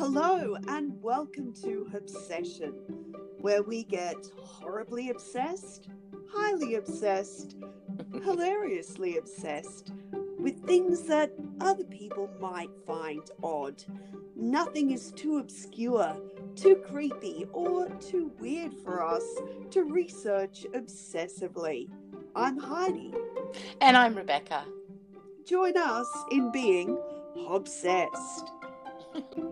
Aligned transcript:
Hello, 0.00 0.56
and 0.66 0.94
welcome 1.02 1.52
to 1.62 1.86
Obsession, 1.94 2.72
where 3.38 3.62
we 3.62 3.84
get 3.84 4.16
horribly 4.38 5.10
obsessed, 5.10 5.90
highly 6.32 6.76
obsessed, 6.76 7.56
hilariously 8.24 9.18
obsessed 9.18 9.92
with 10.38 10.64
things 10.64 11.02
that 11.02 11.34
other 11.60 11.84
people 11.84 12.30
might 12.40 12.70
find 12.86 13.30
odd. 13.42 13.84
Nothing 14.34 14.92
is 14.92 15.12
too 15.12 15.36
obscure, 15.36 16.16
too 16.56 16.76
creepy, 16.76 17.44
or 17.52 17.90
too 18.00 18.32
weird 18.40 18.72
for 18.82 19.06
us 19.06 19.24
to 19.70 19.82
research 19.82 20.64
obsessively. 20.72 21.90
I'm 22.34 22.56
Heidi. 22.56 23.12
And 23.82 23.98
I'm 23.98 24.14
Rebecca. 24.14 24.64
Join 25.44 25.76
us 25.76 26.08
in 26.30 26.50
being 26.50 26.98
obsessed. 27.50 28.50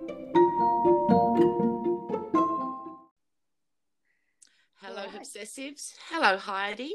obsessives. 5.39 5.95
Hello, 6.11 6.37
Heidi. 6.37 6.95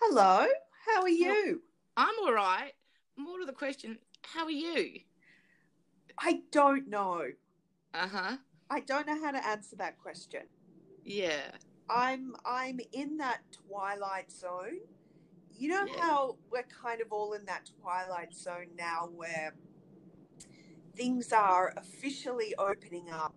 Hello, 0.00 0.46
how 0.86 1.02
are 1.02 1.08
you? 1.08 1.62
I'm 1.96 2.14
all 2.22 2.32
right. 2.32 2.72
More 3.16 3.38
to 3.38 3.44
the 3.46 3.52
question, 3.52 3.98
how 4.22 4.44
are 4.44 4.50
you? 4.50 5.00
I 6.18 6.40
don't 6.50 6.88
know. 6.88 7.24
Uh 7.92 8.08
huh. 8.08 8.36
I 8.70 8.80
don't 8.80 9.06
know 9.06 9.20
how 9.22 9.32
to 9.32 9.46
answer 9.46 9.76
that 9.76 9.98
question. 9.98 10.42
Yeah. 11.04 11.50
I'm 11.88 12.36
I'm 12.44 12.80
in 12.92 13.16
that 13.18 13.40
twilight 13.68 14.30
zone. 14.30 14.78
You 15.52 15.68
know 15.70 15.84
Yeah. 15.86 16.00
how 16.00 16.36
we're 16.50 16.62
kind 16.62 17.00
of 17.00 17.12
all 17.12 17.32
in 17.34 17.44
that 17.46 17.68
twilight 17.82 18.34
zone 18.34 18.68
now 18.78 19.08
where 19.14 19.54
things 20.94 21.32
are 21.32 21.74
officially 21.76 22.54
opening 22.56 23.10
up, 23.10 23.34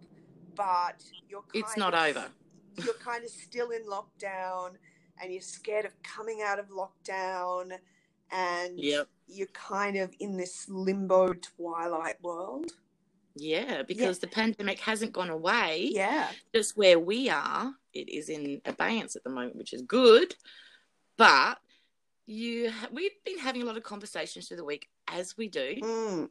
but 0.56 1.04
you're 1.28 1.42
kind 1.42 1.52
It's 1.66 1.76
not 1.78 1.94
of- 1.94 2.16
over. 2.16 2.32
You're 2.78 2.94
kind 2.96 3.24
of 3.24 3.30
still 3.30 3.70
in 3.72 3.84
lockdown 3.86 4.72
and 5.22 5.32
you're 5.32 5.42
scared 5.42 5.86
of 5.86 5.92
coming 6.04 6.42
out 6.44 6.60
of 6.60 6.70
lockdown 6.70 7.72
and 8.32 8.80
Yep. 8.80 9.08
you're 9.28 9.48
kind 9.48 9.98
of 9.98 10.14
in 10.20 10.38
this 10.38 10.68
limbo 10.70 11.34
twilight 11.34 12.22
world. 12.24 12.72
Yeah, 13.36 13.82
because 13.84 14.20
the 14.20 14.28
pandemic 14.28 14.80
hasn't 14.80 15.12
gone 15.12 15.30
away. 15.30 15.90
Yeah. 15.92 16.30
Just 16.54 16.78
where 16.78 17.00
we 17.00 17.30
are, 17.30 17.74
it 17.94 18.10
is 18.10 18.30
in 18.30 18.62
abeyance 18.66 19.16
at 19.16 19.24
the 19.24 19.30
moment, 19.32 19.56
which 19.56 19.74
is 19.74 19.82
good. 19.82 20.36
But 21.18 21.60
you, 22.26 22.72
we've 22.92 23.12
been 23.26 23.40
having 23.40 23.62
a 23.64 23.66
lot 23.66 23.78
of 23.78 23.84
conversations 23.84 24.48
through 24.48 24.58
the 24.58 24.64
week, 24.64 24.88
as 25.08 25.36
we 25.36 25.48
do, 25.48 25.76
Mm, 25.82 26.30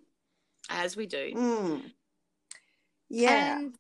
as 0.71 0.97
we 0.97 1.07
do. 1.07 1.33
mm. 1.35 1.93
Yeah. 3.09 3.59
And 3.59 3.75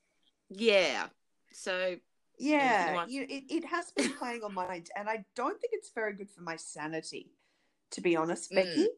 yeah. 0.50 1.06
So 1.52 1.96
Yeah, 2.42 3.06
you, 3.08 3.22
it, 3.28 3.44
it 3.48 3.64
has 3.64 3.90
been 3.92 4.12
playing 4.14 4.42
on 4.42 4.52
my 4.54 4.66
mind, 4.66 4.90
and 4.96 5.08
I 5.08 5.24
don't 5.36 5.60
think 5.60 5.72
it's 5.74 5.90
very 5.94 6.12
good 6.14 6.30
for 6.30 6.42
my 6.42 6.56
sanity, 6.56 7.30
to 7.92 8.00
be 8.00 8.16
honest, 8.16 8.50
Mm. 8.50 8.56
Becky. 8.56 8.88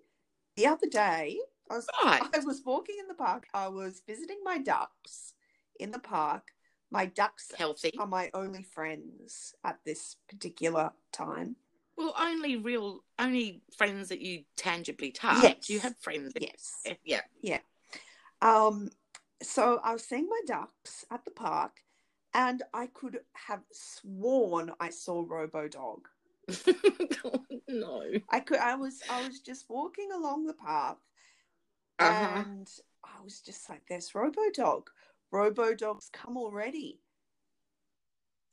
The 0.56 0.66
other 0.66 0.86
day, 0.88 1.38
I 1.70 1.74
was 1.74 1.86
right. 2.04 2.22
I 2.32 2.38
was 2.38 2.62
walking 2.64 2.96
in 3.00 3.08
the 3.08 3.14
park. 3.14 3.46
I 3.52 3.68
was 3.68 4.02
visiting 4.06 4.38
my 4.44 4.58
ducks 4.58 5.34
in 5.80 5.90
the 5.90 5.98
park. 5.98 6.52
My 6.90 7.06
ducks 7.06 7.50
Healthy. 7.58 7.92
are 7.98 8.06
my 8.06 8.30
only 8.34 8.62
friends 8.62 9.54
at 9.64 9.80
this 9.84 10.16
particular 10.28 10.92
time. 11.12 11.56
Well, 11.96 12.14
only 12.18 12.56
real, 12.56 13.04
only 13.18 13.62
friends 13.76 14.08
that 14.10 14.20
you 14.20 14.44
tangibly 14.56 15.10
touch. 15.10 15.42
Yes. 15.42 15.70
You 15.70 15.80
have 15.80 15.96
friends. 15.98 16.32
Yes. 16.40 16.84
Yeah. 17.04 17.58
Um, 18.40 18.90
so 19.42 19.80
I 19.82 19.92
was 19.92 20.04
seeing 20.04 20.28
my 20.28 20.40
ducks 20.46 21.04
at 21.10 21.24
the 21.24 21.30
park, 21.30 21.80
and 22.34 22.62
I 22.72 22.86
could 22.88 23.20
have 23.34 23.62
sworn 23.72 24.72
I 24.80 24.90
saw 24.90 25.24
Robo 25.26 25.68
Dog. 25.68 26.08
no. 27.68 28.04
I 28.30 28.40
could. 28.40 28.58
I 28.58 28.74
was. 28.74 29.02
I 29.08 29.22
was 29.22 29.40
just 29.40 29.66
walking 29.68 30.10
along 30.12 30.46
the 30.46 30.54
path, 30.54 30.98
Uh-huh. 32.00 32.42
and 32.44 32.68
I 33.04 33.22
was 33.22 33.40
just 33.40 33.68
like, 33.70 33.82
"There's 33.88 34.14
Robo 34.14 34.50
Dog. 34.52 34.90
Robo 35.30 35.74
Dog's 35.74 36.10
come 36.12 36.36
already." 36.36 37.00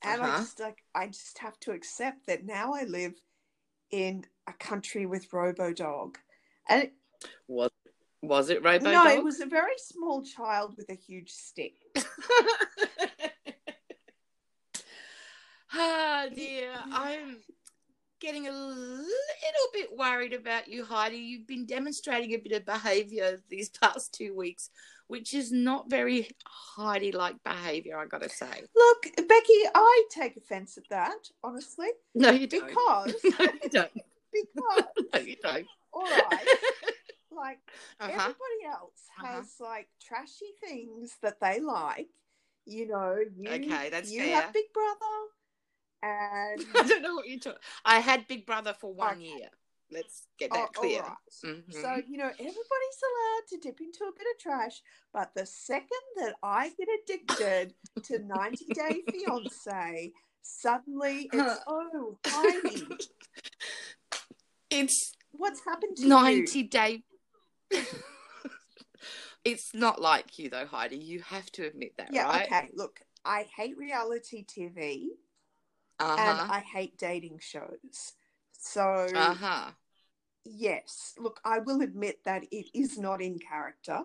And 0.04 0.20
I 0.20 0.26
Uh-huh. 0.26 0.38
just 0.40 0.58
like, 0.60 0.82
I 0.94 1.06
just 1.06 1.38
have 1.38 1.58
to 1.60 1.70
accept 1.72 2.26
that 2.26 2.44
now 2.44 2.74
I 2.74 2.84
live 2.84 3.14
in 3.90 4.24
a 4.48 4.52
country 4.52 5.06
with 5.06 5.32
Robo 5.32 5.72
Dog, 5.72 6.18
and 6.68 6.82
it, 6.84 6.92
Was 7.46 7.70
was 8.22 8.50
it 8.50 8.62
Robo 8.64 8.90
no, 8.90 9.06
it 9.06 9.22
was 9.22 9.40
a 9.40 9.46
very 9.46 9.76
small 9.78 10.22
child 10.22 10.76
with 10.76 10.88
a 10.90 10.94
huge 10.94 11.30
stick. 11.30 11.74
ah 15.74 16.26
dear, 16.34 16.72
I'm 16.92 17.38
getting 18.20 18.46
a 18.46 18.52
little 18.52 19.06
bit 19.72 19.96
worried 19.96 20.32
about 20.32 20.68
you, 20.68 20.84
Heidi. 20.84 21.16
You've 21.16 21.46
been 21.46 21.66
demonstrating 21.66 22.32
a 22.32 22.36
bit 22.38 22.52
of 22.52 22.64
behaviour 22.66 23.42
these 23.48 23.68
past 23.80 24.12
two 24.14 24.34
weeks, 24.36 24.70
which 25.08 25.34
is 25.34 25.50
not 25.52 25.90
very 25.90 26.28
Heidi-like 26.46 27.42
behaviour. 27.44 27.98
I 27.98 28.06
got 28.06 28.22
to 28.22 28.28
say. 28.28 28.62
Look, 28.74 29.02
Becky, 29.16 29.60
I 29.74 30.04
take 30.10 30.36
offense 30.36 30.78
at 30.78 30.88
that, 30.90 31.16
honestly, 31.42 31.88
No, 32.14 32.30
you 32.30 32.46
don't. 32.46 32.68
because 32.68 33.14
no, 33.38 33.46
you 33.62 33.68
don't. 33.70 33.90
because 34.32 34.84
No, 35.14 35.20
you 35.20 35.36
don't. 35.42 35.66
all 35.92 36.02
right, 36.02 36.46
like 37.30 37.58
Uh-huh. 38.00 38.10
everybody 38.10 38.64
else 38.66 39.02
Uh-huh. 39.18 39.26
has 39.36 39.54
like 39.60 39.88
trashy 40.00 40.52
things 40.64 41.16
that 41.22 41.40
they 41.40 41.60
like. 41.60 42.08
You 42.64 42.86
know, 42.86 43.16
you 43.36 43.50
Okay, 43.50 43.90
that's 43.90 44.10
you 44.12 44.20
fair. 44.22 44.36
have 44.42 44.52
Big 44.52 44.72
Brother, 44.72 45.16
and 46.02 46.60
I 46.74 46.86
don't 46.88 47.02
know 47.02 47.14
what 47.14 47.28
you're 47.28 47.38
talking. 47.38 47.58
I 47.84 48.00
had 48.00 48.26
Big 48.28 48.46
Brother 48.46 48.74
for 48.80 48.92
one 48.92 49.20
Okay. 49.20 49.38
year. 49.38 49.48
Let's 49.90 50.26
get 50.38 50.50
oh, 50.52 50.56
that 50.56 50.72
clear. 50.72 51.00
all 51.02 51.08
right. 51.08 51.16
Mhm. 51.44 51.72
So 51.72 52.02
you 52.08 52.16
know, 52.16 52.28
everybody's 52.28 53.02
allowed 53.02 53.46
to 53.50 53.58
dip 53.60 53.80
into 53.80 54.04
a 54.04 54.12
bit 54.16 54.26
of 54.34 54.40
trash, 54.40 54.80
but 55.12 55.30
the 55.34 55.46
second 55.46 55.88
that 56.16 56.34
I 56.42 56.70
get 56.70 56.88
addicted 57.04 57.74
to 58.04 58.18
90 58.20 58.64
Day 58.74 59.02
Fiance, 59.12 60.12
suddenly 60.42 61.28
it's 61.32 61.60
oh 61.66 62.18
Heidi, 62.26 62.86
it's 64.70 65.12
what's 65.32 65.60
happened 65.64 65.96
to 65.98 66.02
you? 66.04 66.08
90 66.08 66.62
day. 66.64 67.02
it's 69.44 69.74
not 69.74 70.00
like 70.00 70.38
you 70.38 70.48
though, 70.48 70.66
Heidi. 70.66 70.96
You 70.96 71.20
have 71.20 71.50
to 71.52 71.66
admit 71.66 71.94
that, 71.98 72.10
Yeah, 72.12 72.28
right? 72.28 72.46
okay. 72.46 72.70
Look, 72.74 73.00
I 73.24 73.46
hate 73.56 73.76
reality 73.76 74.44
TV. 74.44 75.08
Uh 75.98 76.16
and. 76.18 76.40
I 76.50 76.60
hate 76.60 76.98
dating 76.98 77.38
shows. 77.40 78.14
So, 78.52 78.82
Uh 79.14 79.34
huh. 79.34 79.70
yes, 80.44 81.14
look, 81.18 81.40
I 81.44 81.58
will 81.60 81.80
admit 81.82 82.24
that 82.24 82.44
it 82.50 82.66
is 82.74 82.98
not 82.98 83.20
in 83.22 83.38
character. 83.38 84.02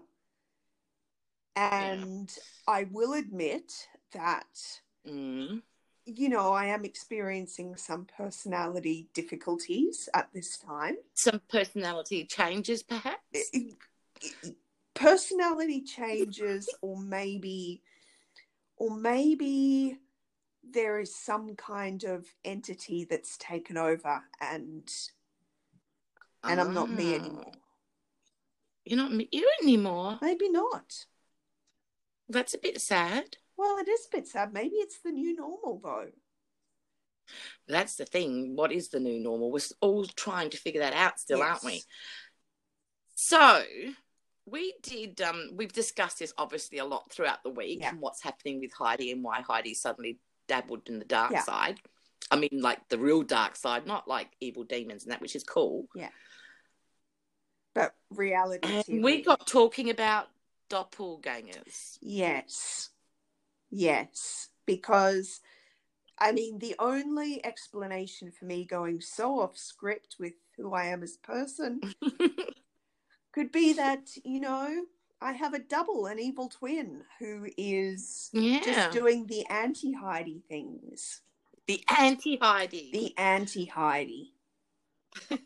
And 1.55 2.31
I 2.67 2.83
will 2.91 3.13
admit 3.13 3.87
that, 4.13 4.81
Mm. 5.07 5.61
you 6.05 6.29
know, 6.29 6.51
I 6.53 6.65
am 6.65 6.85
experiencing 6.85 7.75
some 7.77 8.05
personality 8.05 9.07
difficulties 9.13 10.07
at 10.13 10.31
this 10.33 10.57
time. 10.57 10.97
Some 11.15 11.41
personality 11.49 12.25
changes, 12.25 12.83
perhaps. 12.83 13.51
Personality 14.93 15.81
changes, 15.81 16.67
or 16.81 16.97
maybe, 16.97 17.81
or 18.77 18.91
maybe 18.91 19.97
there 20.73 20.99
is 20.99 21.15
some 21.15 21.55
kind 21.55 22.03
of 22.03 22.25
entity 22.45 23.05
that's 23.09 23.37
taken 23.37 23.77
over 23.77 24.21
and 24.41 24.87
and 26.43 26.61
I'm 26.61 26.73
not 26.73 26.89
me 26.89 27.13
Ah. 27.13 27.19
anymore. 27.19 27.51
You're 28.85 28.97
not 28.97 29.11
me 29.11 29.27
you 29.31 29.49
anymore. 29.61 30.19
Maybe 30.21 30.49
not. 30.49 31.05
That's 32.29 32.53
a 32.53 32.57
bit 32.59 32.79
sad. 32.81 33.37
Well, 33.57 33.77
it 33.79 33.87
is 33.87 34.05
a 34.05 34.15
bit 34.17 34.27
sad. 34.27 34.53
Maybe 34.53 34.75
it's 34.75 34.99
the 34.99 35.11
new 35.11 35.35
normal, 35.35 35.79
though. 35.83 36.11
That's 37.67 37.95
the 37.95 38.05
thing. 38.05 38.55
What 38.55 38.71
is 38.71 38.89
the 38.89 38.99
new 38.99 39.19
normal? 39.19 39.51
We're 39.51 39.59
all 39.81 40.05
trying 40.05 40.49
to 40.51 40.57
figure 40.57 40.81
that 40.81 40.93
out 40.93 41.19
still, 41.19 41.41
aren't 41.41 41.63
we? 41.63 41.73
Yes. 41.73 41.85
So 43.15 43.63
we 44.45 44.75
did. 44.81 45.19
Um, 45.21 45.51
we've 45.55 45.73
discussed 45.73 46.19
this 46.19 46.33
obviously 46.37 46.77
a 46.77 46.85
lot 46.85 47.11
throughout 47.11 47.43
the 47.43 47.49
week 47.49 47.79
Yeah. 47.81 47.89
and 47.89 47.99
what's 47.99 48.21
happening 48.21 48.59
with 48.61 48.71
Heidi 48.73 49.11
and 49.11 49.23
why 49.23 49.41
Heidi 49.41 49.73
suddenly 49.73 50.19
dabbled 50.47 50.89
in 50.89 50.99
the 50.99 51.05
dark 51.05 51.31
Yeah. 51.31 51.43
side. 51.43 51.79
I 52.29 52.35
mean, 52.35 52.59
like 52.61 52.89
the 52.89 52.97
real 52.97 53.23
dark 53.23 53.55
side, 53.55 53.85
not 53.85 54.07
like 54.07 54.29
evil 54.39 54.63
demons 54.63 55.03
and 55.03 55.11
that, 55.11 55.21
which 55.21 55.35
is 55.35 55.43
cool. 55.43 55.87
Yeah. 55.95 56.09
But 57.73 57.95
reality 58.09 58.83
we 58.87 59.21
got 59.21 59.45
talking 59.45 59.89
about 59.89 60.29
doppelgangers. 60.69 61.97
Yes. 62.01 62.89
Yes. 63.69 64.49
Because, 64.65 65.41
I 66.17 66.31
mean, 66.31 66.59
the 66.59 66.75
only 66.79 67.45
explanation 67.45 68.31
for 68.31 68.45
me 68.45 68.65
going 68.65 68.99
so 68.99 69.39
off 69.39 69.57
script 69.57 70.15
with 70.19 70.33
who 70.57 70.73
I 70.73 70.87
am 70.87 71.03
as 71.03 71.15
a 71.15 71.27
person 71.27 71.81
could 73.31 73.51
be 73.51 73.73
that, 73.73 74.09
you 74.25 74.39
know, 74.39 74.85
I 75.21 75.31
have 75.33 75.53
a 75.53 75.59
double, 75.59 76.05
an 76.05 76.19
evil 76.19 76.49
twin, 76.49 77.03
who 77.19 77.47
is 77.57 78.29
Yeah. 78.33 78.61
just 78.63 78.91
doing 78.91 79.25
the 79.27 79.45
anti 79.47 79.93
Heidi 79.93 80.43
things. 80.47 81.21
the 81.67 81.83
anti 81.99 82.37
Heidi. 82.37 82.91
The 82.93 83.17
anti 83.17 83.65
Heidi. 83.65 84.33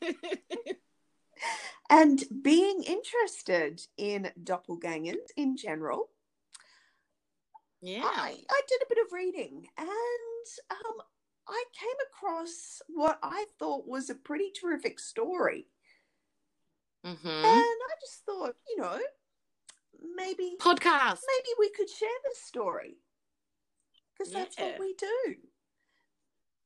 And 1.92 2.24
being 2.42 2.84
interested 2.84 3.86
in 3.98 4.32
doppelgangers 4.42 5.28
in 5.36 5.58
general, 5.58 6.10
yeah. 7.82 8.04
I, 8.06 8.38
I 8.50 8.62
did 8.70 8.82
a 8.82 8.86
bit 8.88 9.06
of 9.06 9.12
reading 9.12 9.68
and 9.78 9.90
um, 10.70 11.02
I 11.50 11.64
came 11.78 11.98
across 12.10 12.82
what 12.88 13.20
I 13.22 13.46
thought 13.60 13.86
was 13.90 14.10
a 14.10 14.16
pretty 14.16 14.52
terrific 14.58 15.00
story. 15.02 15.68
hmm 17.04 17.10
And 17.28 17.46
I 17.46 17.94
just 18.00 18.24
thought, 18.26 18.56
you 18.70 18.78
know, 18.82 19.00
maybe 20.16 20.56
Podcast. 20.60 21.20
maybe 21.28 21.54
we 21.60 21.70
could 21.72 21.90
share 21.90 22.10
this 22.26 22.42
story 22.42 22.98
because 24.18 24.34
that's 24.34 24.58
what 24.58 24.80
we 24.80 24.94
do. 24.98 25.36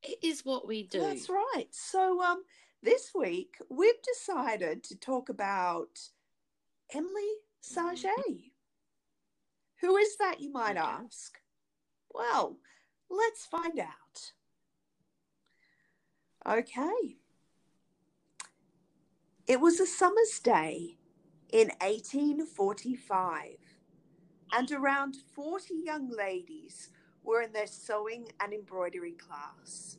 It 0.04 0.20
is 0.22 0.46
what 0.46 0.68
we 0.68 0.84
do. 0.84 1.00
That's 1.02 1.30
right. 1.30 1.68
So 1.72 2.22
um, 2.22 2.44
this 2.84 3.12
week 3.16 3.56
we've 3.70 4.02
decided 4.04 4.84
to 4.86 4.96
talk 4.96 5.30
about 5.30 6.00
Emily 6.94 7.34
Sage. 7.62 8.06
Who 9.82 9.98
is 9.98 10.18
that, 10.18 10.40
you 10.40 10.52
might 10.52 10.78
ask? 10.78 11.40
Well, 12.14 12.58
let's 13.10 13.46
find 13.46 13.80
out. 13.80 14.32
Okay. 16.48 17.18
It 19.48 19.60
was 19.60 19.80
a 19.80 19.86
summer's 19.86 20.40
day 20.40 20.98
in 21.52 21.70
1845, 21.82 23.56
and 24.52 24.72
around 24.72 25.16
40 25.36 25.74
young 25.84 26.10
ladies 26.10 26.90
were 27.24 27.42
in 27.42 27.54
their 27.54 27.68
sewing 27.68 28.28
and 28.40 28.54
embroidery 28.54 29.14
class. 29.14 29.98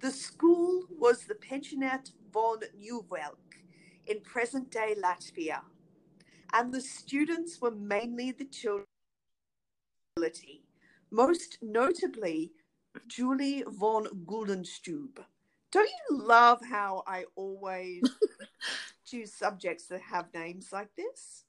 The 0.00 0.10
school 0.10 0.84
was 0.90 1.24
the 1.24 1.34
Pensionat 1.34 2.12
von 2.32 2.60
Neuwelcke 2.80 3.64
in 4.06 4.20
present 4.20 4.70
day 4.70 4.94
Latvia, 4.96 5.60
and 6.52 6.72
the 6.72 6.80
students 6.80 7.60
were 7.60 7.72
mainly 7.72 8.30
the 8.30 8.44
children, 8.44 8.86
most 11.10 11.58
notably 11.62 12.52
Julie 13.06 13.64
von 13.66 14.06
Güldenstubbe. 14.26 15.24
Don't 15.70 15.90
you 16.08 16.16
love 16.16 16.60
how 16.64 17.02
I 17.06 17.24
always 17.36 18.02
choose 19.08 19.32
subjects 19.32 19.86
that 19.86 20.00
have 20.00 20.32
names 20.34 20.68
like 20.72 20.94
this? 20.96 21.44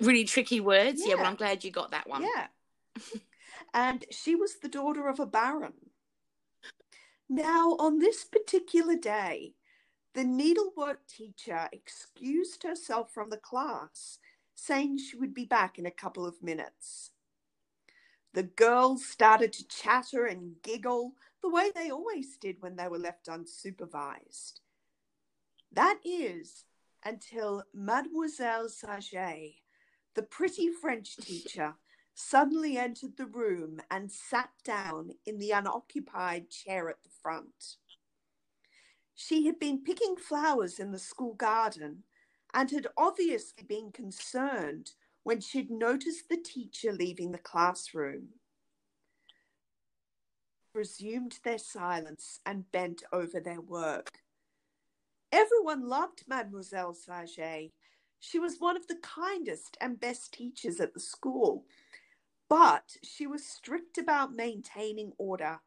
Really 0.00 0.24
tricky 0.24 0.60
words. 0.60 1.02
Yeah. 1.04 1.14
well, 1.14 1.24
Yeah. 1.24 1.30
I'm 1.30 1.36
glad 1.36 1.64
you 1.64 1.70
got 1.70 1.90
that 1.90 2.08
one. 2.08 2.22
Yeah. 2.22 2.46
and 3.74 4.04
she 4.10 4.34
was 4.34 4.56
the 4.56 4.68
daughter 4.68 5.08
of 5.08 5.20
a 5.20 5.26
baron. 5.26 5.74
Now, 7.28 7.76
on 7.78 7.98
this 7.98 8.24
particular 8.24 8.96
day, 8.96 9.54
the 10.14 10.24
needlework 10.24 11.06
teacher 11.06 11.68
excused 11.72 12.64
herself 12.64 13.12
from 13.12 13.30
the 13.30 13.36
class, 13.36 14.18
saying 14.56 14.98
she 14.98 15.16
would 15.16 15.32
be 15.32 15.44
back 15.44 15.78
in 15.78 15.86
a 15.86 15.92
couple 15.92 16.26
of 16.26 16.42
minutes. 16.42 17.12
The 18.32 18.42
girls 18.42 19.04
started 19.04 19.52
to 19.54 19.68
chatter 19.68 20.24
and 20.24 20.56
giggle 20.62 21.14
the 21.42 21.50
way 21.50 21.70
they 21.74 21.90
always 21.90 22.36
did 22.36 22.56
when 22.60 22.76
they 22.76 22.88
were 22.88 22.98
left 22.98 23.26
unsupervised. 23.26 24.60
That 25.72 25.98
is, 26.04 26.64
until 27.04 27.64
Mademoiselle 27.74 28.68
Saget, 28.68 29.54
the 30.14 30.22
pretty 30.22 30.70
French 30.70 31.16
teacher, 31.16 31.74
suddenly 32.14 32.76
entered 32.76 33.16
the 33.16 33.26
room 33.26 33.80
and 33.90 34.10
sat 34.10 34.50
down 34.64 35.10
in 35.24 35.38
the 35.38 35.52
unoccupied 35.52 36.50
chair 36.50 36.88
at 36.88 37.02
the 37.02 37.10
front. 37.22 37.76
She 39.14 39.46
had 39.46 39.58
been 39.58 39.82
picking 39.82 40.16
flowers 40.16 40.78
in 40.78 40.92
the 40.92 40.98
school 40.98 41.34
garden 41.34 42.04
and 42.54 42.70
had 42.70 42.86
obviously 42.96 43.64
been 43.64 43.92
concerned 43.92 44.92
when 45.22 45.40
she'd 45.40 45.70
noticed 45.70 46.28
the 46.28 46.36
teacher 46.36 46.92
leaving 46.92 47.32
the 47.32 47.38
classroom. 47.38 48.28
Resumed 50.74 51.38
their 51.44 51.58
silence 51.58 52.40
and 52.46 52.70
bent 52.72 53.02
over 53.12 53.40
their 53.40 53.60
work. 53.60 54.20
Everyone 55.32 55.88
loved 55.88 56.24
Mademoiselle 56.26 56.94
Saget. 56.94 57.72
She 58.18 58.38
was 58.38 58.58
one 58.58 58.76
of 58.76 58.88
the 58.88 58.98
kindest 59.00 59.76
and 59.80 60.00
best 60.00 60.34
teachers 60.34 60.80
at 60.80 60.92
the 60.92 61.00
school, 61.00 61.64
but 62.48 62.96
she 63.02 63.26
was 63.26 63.46
strict 63.46 63.96
about 63.96 64.34
maintaining 64.34 65.12
order, 65.18 65.60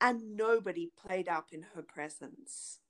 and 0.00 0.36
nobody 0.36 0.90
played 0.96 1.28
up 1.28 1.48
in 1.52 1.64
her 1.74 1.82
presence. 1.82 2.80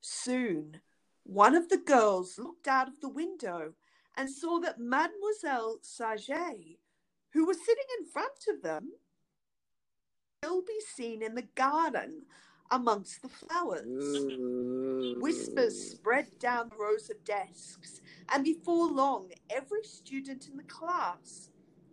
Soon, 0.00 0.80
one 1.24 1.54
of 1.54 1.68
the 1.70 1.78
girls 1.78 2.38
looked 2.38 2.68
out 2.68 2.88
of 2.88 3.00
the 3.00 3.08
window 3.08 3.74
and 4.16 4.30
saw 4.30 4.58
that 4.60 4.78
Mademoiselle 4.78 5.78
Saget, 5.82 6.78
who 7.32 7.46
was 7.46 7.64
sitting 7.64 7.84
in 7.98 8.06
front 8.06 8.46
of 8.48 8.62
them, 8.62 8.92
still 10.42 10.62
be 10.62 10.80
seen 10.94 11.22
in 11.22 11.34
the 11.34 11.48
garden 11.54 12.22
amongst 12.70 13.22
the 13.22 13.28
flowers. 13.28 14.26
Whispers 15.20 15.90
spread 15.90 16.38
down 16.38 16.68
the 16.70 16.76
rows 16.76 17.10
of 17.10 17.24
desks, 17.24 18.00
and 18.32 18.44
before 18.44 18.88
long, 18.88 19.30
every 19.50 19.82
student 19.82 20.48
in 20.48 20.56
the 20.56 20.62
class 20.64 21.50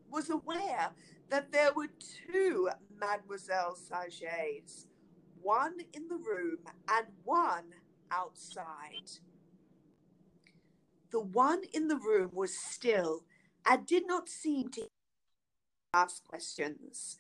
was 0.09 0.29
aware 0.29 0.91
that 1.29 1.51
there 1.51 1.73
were 1.73 1.89
two 2.31 2.69
Mademoiselle 2.99 3.75
Sagets, 3.75 4.87
one 5.41 5.77
in 5.93 6.07
the 6.07 6.17
room 6.17 6.57
and 6.89 7.07
one 7.23 7.73
outside. 8.11 9.11
The 11.11 11.19
one 11.19 11.61
in 11.73 11.87
the 11.87 11.97
room 11.97 12.31
was 12.33 12.57
still 12.57 13.23
and 13.65 13.85
did 13.85 14.07
not 14.07 14.29
seem 14.29 14.69
to 14.69 14.87
ask 15.93 16.23
questions. 16.25 17.17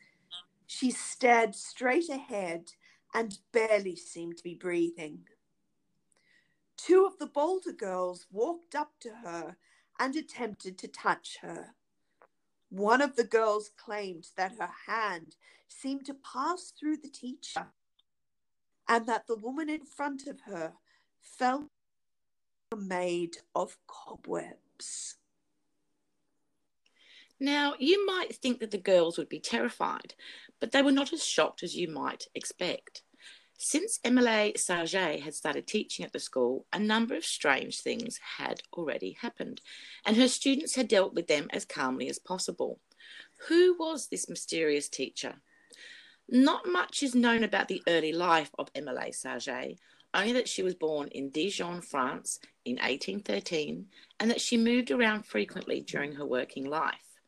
She 0.65 0.91
stared 0.91 1.55
straight 1.55 2.09
ahead 2.09 2.73
and 3.17 3.39
barely 3.51 3.95
seemed 3.95 4.37
to 4.37 4.43
be 4.43 4.53
breathing. 4.53 5.17
Two 6.77 7.03
of 7.03 7.17
the 7.17 7.25
bolder 7.25 7.71
girls 7.71 8.27
walked 8.31 8.75
up 8.75 8.91
to 8.99 9.09
her 9.23 9.57
and 9.99 10.15
attempted 10.15 10.77
to 10.77 10.87
touch 10.87 11.39
her. 11.41 11.73
One 12.69 13.01
of 13.01 13.15
the 13.15 13.23
girls 13.23 13.71
claimed 13.75 14.27
that 14.37 14.59
her 14.59 14.69
hand 14.85 15.35
seemed 15.67 16.05
to 16.05 16.13
pass 16.13 16.71
through 16.79 16.97
the 16.97 17.09
teacher 17.09 17.65
and 18.87 19.07
that 19.07 19.25
the 19.25 19.35
woman 19.35 19.67
in 19.67 19.83
front 19.83 20.27
of 20.27 20.41
her 20.41 20.73
felt 21.19 21.71
made 22.77 23.37
of 23.55 23.79
cobwebs. 23.87 25.15
Now, 27.39 27.73
you 27.79 28.05
might 28.05 28.35
think 28.35 28.59
that 28.59 28.69
the 28.69 28.77
girls 28.77 29.17
would 29.17 29.29
be 29.29 29.39
terrified, 29.39 30.13
but 30.59 30.71
they 30.71 30.83
were 30.83 30.91
not 30.91 31.13
as 31.13 31.23
shocked 31.23 31.63
as 31.63 31.75
you 31.75 31.87
might 31.87 32.27
expect. 32.35 33.01
Since 33.59 33.99
Emily 34.03 34.53
Saget 34.55 35.21
had 35.21 35.33
started 35.33 35.65
teaching 35.65 36.05
at 36.05 36.13
the 36.13 36.19
school, 36.19 36.67
a 36.71 36.77
number 36.77 37.15
of 37.15 37.25
strange 37.25 37.81
things 37.81 38.19
had 38.37 38.61
already 38.71 39.17
happened, 39.19 39.61
and 40.05 40.15
her 40.15 40.27
students 40.27 40.75
had 40.75 40.87
dealt 40.87 41.15
with 41.15 41.25
them 41.25 41.47
as 41.51 41.65
calmly 41.65 42.07
as 42.07 42.19
possible. 42.19 42.79
Who 43.47 43.75
was 43.79 44.07
this 44.07 44.29
mysterious 44.29 44.87
teacher? 44.87 45.41
Not 46.29 46.67
much 46.67 47.01
is 47.01 47.15
known 47.15 47.43
about 47.43 47.67
the 47.67 47.81
early 47.87 48.13
life 48.13 48.51
of 48.59 48.69
Emily 48.75 49.11
Saget, 49.11 49.79
only 50.13 50.33
that 50.33 50.47
she 50.47 50.61
was 50.61 50.75
born 50.75 51.07
in 51.07 51.31
Dijon, 51.31 51.81
France 51.81 52.39
in 52.63 52.75
1813, 52.75 53.87
and 54.19 54.29
that 54.29 54.41
she 54.41 54.57
moved 54.57 54.91
around 54.91 55.25
frequently 55.25 55.81
during 55.81 56.13
her 56.13 56.25
working 56.25 56.65
life. 56.65 57.19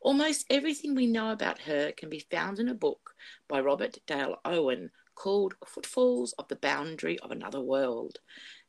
Almost 0.00 0.46
everything 0.48 0.94
we 0.94 1.06
know 1.06 1.30
about 1.30 1.60
her 1.60 1.92
can 1.92 2.08
be 2.08 2.20
found 2.20 2.58
in 2.58 2.68
a 2.68 2.74
book 2.74 3.14
by 3.48 3.60
Robert 3.60 3.98
Dale 4.06 4.36
Owen 4.46 4.90
called 5.18 5.54
Footfalls 5.66 6.32
of 6.38 6.46
the 6.46 6.54
Boundary 6.54 7.18
of 7.18 7.32
Another 7.32 7.60
World. 7.60 8.20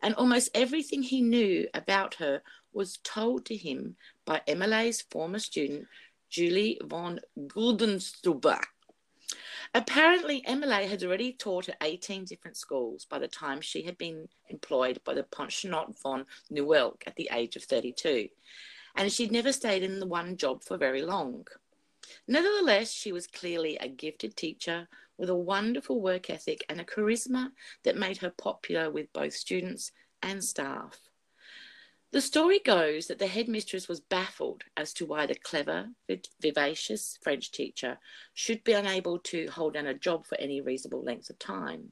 And 0.01 0.15
almost 0.15 0.50
everything 0.56 1.03
he 1.03 1.22
knew 1.22 1.68
about 1.75 2.15
her 2.15 2.41
was 2.74 2.98
told 3.03 3.46
to 3.46 3.56
him 3.56 3.96
by 4.25 4.41
Emily's 4.48 5.01
former 5.01 5.38
student, 5.38 5.86
Julie 6.32 6.82
von 6.84 7.20
Güldenstubbe. 7.38 8.60
Apparently, 9.75 10.41
MLA 10.48 10.89
had 10.89 11.03
already 11.03 11.34
taught 11.34 11.70
at 11.70 11.77
18 11.84 12.25
different 12.25 12.58
schools 12.58 13.06
by 13.06 13.20
the 13.20 13.27
time 13.27 13.62
she 13.62 13.84
had 13.84 14.00
been 14.00 14.27
employed 14.50 15.00
by 15.03 15.13
the 15.13 15.24
Pensionnat 15.24 16.01
von 16.01 16.25
Neuwelcke 16.51 17.03
at 17.06 17.15
the 17.15 17.29
age 17.32 17.56
of 17.58 17.63
32 17.63 18.27
and 18.96 19.12
she'd 19.12 19.32
never 19.32 19.53
stayed 19.53 19.84
in 19.84 20.00
the 20.00 20.08
one 20.08 20.36
job 20.36 20.63
for 20.63 20.75
very 20.75 21.03
long. 21.03 21.46
Nevertheless, 22.27 22.91
she 22.91 23.12
was 23.12 23.27
clearly 23.27 23.77
a 23.77 23.88
gifted 23.88 24.36
teacher 24.36 24.88
with 25.19 25.29
a 25.29 25.35
wonderful 25.35 26.01
work 26.01 26.29
ethic 26.29 26.63
and 26.69 26.79
a 26.79 26.85
charisma 26.85 27.51
that 27.83 27.97
made 27.97 28.17
her 28.17 28.31
popular 28.31 28.89
with 28.89 29.11
both 29.11 29.33
students 29.33 29.91
and 30.23 30.43
staff. 30.43 30.97
The 32.11 32.21
story 32.21 32.59
goes 32.59 33.05
that 33.07 33.19
the 33.19 33.27
headmistress 33.27 33.88
was 33.88 33.99
baffled 33.99 34.63
as 34.75 34.93
to 34.93 35.05
why 35.05 35.27
the 35.27 35.35
clever, 35.35 35.89
vivacious 36.41 37.19
French 37.21 37.51
teacher 37.51 37.99
should 38.33 38.63
be 38.63 38.73
unable 38.73 39.19
to 39.19 39.47
hold 39.47 39.75
down 39.75 39.85
a 39.85 39.93
job 39.93 40.25
for 40.25 40.39
any 40.39 40.59
reasonable 40.59 41.03
length 41.03 41.29
of 41.29 41.38
time. 41.38 41.89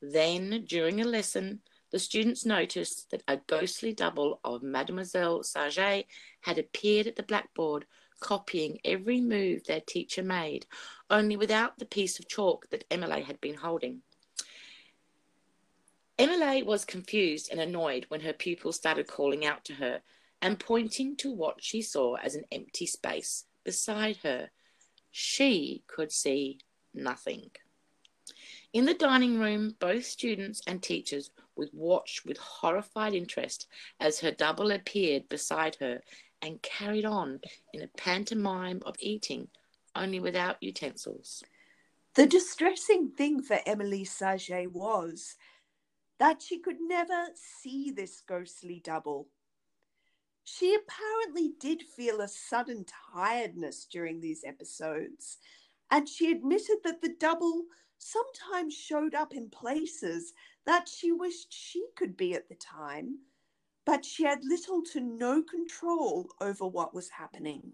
Then, 0.00 0.64
during 0.68 1.00
a 1.00 1.04
lesson, 1.04 1.62
the 1.90 1.98
students 1.98 2.44
noticed 2.44 3.10
that 3.10 3.24
a 3.26 3.38
ghostly 3.48 3.92
double 3.92 4.40
of 4.44 4.62
Mademoiselle 4.62 5.42
Saget 5.42 6.06
had 6.42 6.58
appeared 6.58 7.06
at 7.06 7.16
the 7.16 7.22
blackboard, 7.22 7.86
copying 8.20 8.78
every 8.84 9.20
move 9.20 9.64
their 9.64 9.80
teacher 9.80 10.22
made, 10.22 10.66
only 11.10 11.36
without 11.36 11.78
the 11.78 11.84
piece 11.84 12.18
of 12.18 12.28
chalk 12.28 12.68
that 12.70 12.84
Emily 12.90 13.22
had 13.22 13.40
been 13.40 13.54
holding. 13.54 14.02
Emily 16.18 16.62
was 16.62 16.84
confused 16.84 17.50
and 17.50 17.60
annoyed 17.60 18.06
when 18.08 18.22
her 18.22 18.32
pupils 18.32 18.76
started 18.76 19.06
calling 19.06 19.44
out 19.44 19.64
to 19.66 19.74
her 19.74 20.00
and 20.40 20.58
pointing 20.58 21.16
to 21.16 21.30
what 21.30 21.62
she 21.62 21.82
saw 21.82 22.14
as 22.16 22.34
an 22.34 22.44
empty 22.50 22.86
space 22.86 23.44
beside 23.64 24.16
her. 24.18 24.50
She 25.10 25.82
could 25.86 26.10
see 26.12 26.58
nothing. 26.94 27.50
In 28.72 28.84
the 28.84 28.94
dining 28.94 29.38
room, 29.38 29.76
both 29.78 30.04
students 30.04 30.60
and 30.66 30.82
teachers 30.82 31.30
would 31.56 31.70
watch 31.72 32.22
with 32.24 32.36
horrified 32.38 33.14
interest 33.14 33.66
as 34.00 34.20
her 34.20 34.30
double 34.30 34.70
appeared 34.70 35.28
beside 35.28 35.76
her 35.76 36.00
and 36.46 36.62
carried 36.62 37.04
on 37.04 37.40
in 37.74 37.82
a 37.82 37.88
pantomime 37.98 38.80
of 38.86 38.94
eating, 39.00 39.48
only 39.94 40.20
without 40.20 40.62
utensils. 40.62 41.42
The 42.14 42.26
distressing 42.26 43.10
thing 43.10 43.42
for 43.42 43.58
Emily 43.66 44.04
Saget 44.04 44.72
was 44.72 45.34
that 46.18 46.40
she 46.40 46.58
could 46.58 46.80
never 46.80 47.26
see 47.34 47.90
this 47.90 48.22
ghostly 48.26 48.80
double. 48.82 49.28
She 50.44 50.74
apparently 50.74 51.52
did 51.60 51.82
feel 51.82 52.20
a 52.20 52.28
sudden 52.28 52.86
tiredness 53.12 53.84
during 53.84 54.20
these 54.20 54.44
episodes, 54.46 55.38
and 55.90 56.08
she 56.08 56.30
admitted 56.30 56.78
that 56.84 57.02
the 57.02 57.14
double 57.18 57.64
sometimes 57.98 58.72
showed 58.72 59.14
up 59.14 59.34
in 59.34 59.50
places 59.50 60.32
that 60.64 60.88
she 60.88 61.10
wished 61.12 61.52
she 61.52 61.84
could 61.96 62.16
be 62.16 62.34
at 62.34 62.48
the 62.48 62.54
time, 62.54 63.18
but 63.86 64.04
she 64.04 64.24
had 64.24 64.44
little 64.44 64.82
to 64.82 65.00
no 65.00 65.42
control 65.42 66.28
over 66.40 66.66
what 66.66 66.92
was 66.92 67.08
happening. 67.08 67.72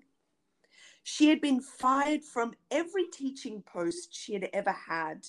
She 1.02 1.30
had 1.30 1.40
been 1.40 1.60
fired 1.60 2.22
from 2.22 2.54
every 2.70 3.06
teaching 3.06 3.62
post 3.62 4.14
she 4.14 4.34
had 4.34 4.48
ever 4.52 4.70
had 4.70 5.26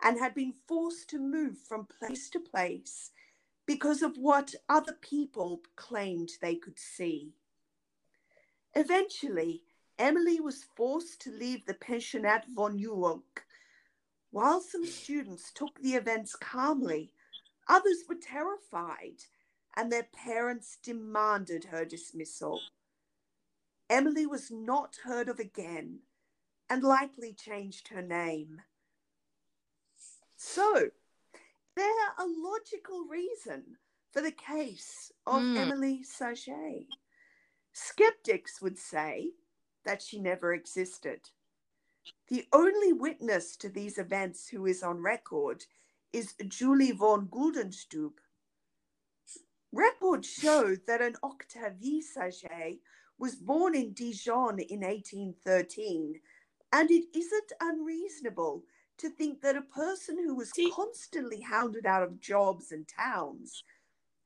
and 0.00 0.18
had 0.18 0.34
been 0.34 0.54
forced 0.66 1.10
to 1.10 1.18
move 1.18 1.58
from 1.58 1.86
place 1.86 2.30
to 2.30 2.40
place 2.40 3.10
because 3.66 4.00
of 4.00 4.16
what 4.16 4.54
other 4.68 4.94
people 4.94 5.60
claimed 5.76 6.30
they 6.40 6.54
could 6.54 6.78
see. 6.78 7.32
Eventually, 8.74 9.62
Emily 9.98 10.40
was 10.40 10.64
forced 10.76 11.20
to 11.22 11.30
leave 11.30 11.66
the 11.66 11.74
pensionnat 11.74 12.44
von 12.54 12.78
Neuwelcke. 12.78 13.42
While 14.30 14.60
some 14.60 14.86
students 14.86 15.52
took 15.52 15.80
the 15.80 15.94
events 15.94 16.36
calmly, 16.36 17.12
others 17.68 18.04
were 18.08 18.14
terrified 18.14 19.24
and 19.76 19.90
their 19.90 20.06
parents 20.12 20.78
demanded 20.82 21.64
her 21.64 21.84
dismissal. 21.84 22.60
Emily 23.88 24.26
was 24.26 24.50
not 24.50 24.96
heard 25.04 25.28
of 25.28 25.38
again 25.38 26.00
and 26.68 26.82
likely 26.82 27.32
changed 27.32 27.88
her 27.88 28.02
name. 28.02 28.62
So, 30.36 30.90
there 31.76 31.86
a 32.18 32.24
logical 32.26 33.04
reason 33.08 33.76
for 34.12 34.20
the 34.20 34.32
case 34.32 35.12
of 35.26 35.42
mm. 35.42 35.56
Emily 35.56 36.02
Saget. 36.02 36.86
Skeptics 37.72 38.60
would 38.60 38.78
say 38.78 39.30
that 39.84 40.02
she 40.02 40.18
never 40.18 40.52
existed. 40.52 41.20
The 42.28 42.46
only 42.52 42.92
witness 42.92 43.56
to 43.58 43.68
these 43.68 43.98
events 43.98 44.48
who 44.48 44.66
is 44.66 44.82
on 44.82 45.02
record 45.02 45.64
is 46.12 46.34
Julie 46.48 46.92
von 46.92 47.28
Güldenstubbe. 47.28 48.18
Records 49.72 50.28
show 50.28 50.76
that 50.86 51.00
an 51.00 51.16
Octavie 51.22 52.02
Saget 52.02 52.80
was 53.18 53.34
born 53.34 53.74
in 53.74 53.94
Dijon 53.94 54.58
in 54.58 54.80
1813, 54.80 56.20
and 56.72 56.90
it 56.90 57.04
isn't 57.14 57.52
unreasonable 57.60 58.64
to 58.98 59.08
think 59.08 59.40
that 59.40 59.56
a 59.56 59.62
person 59.62 60.18
who 60.18 60.34
was 60.34 60.52
constantly 60.74 61.40
hounded 61.40 61.86
out 61.86 62.02
of 62.02 62.20
jobs 62.20 62.70
and 62.70 62.86
towns 62.86 63.64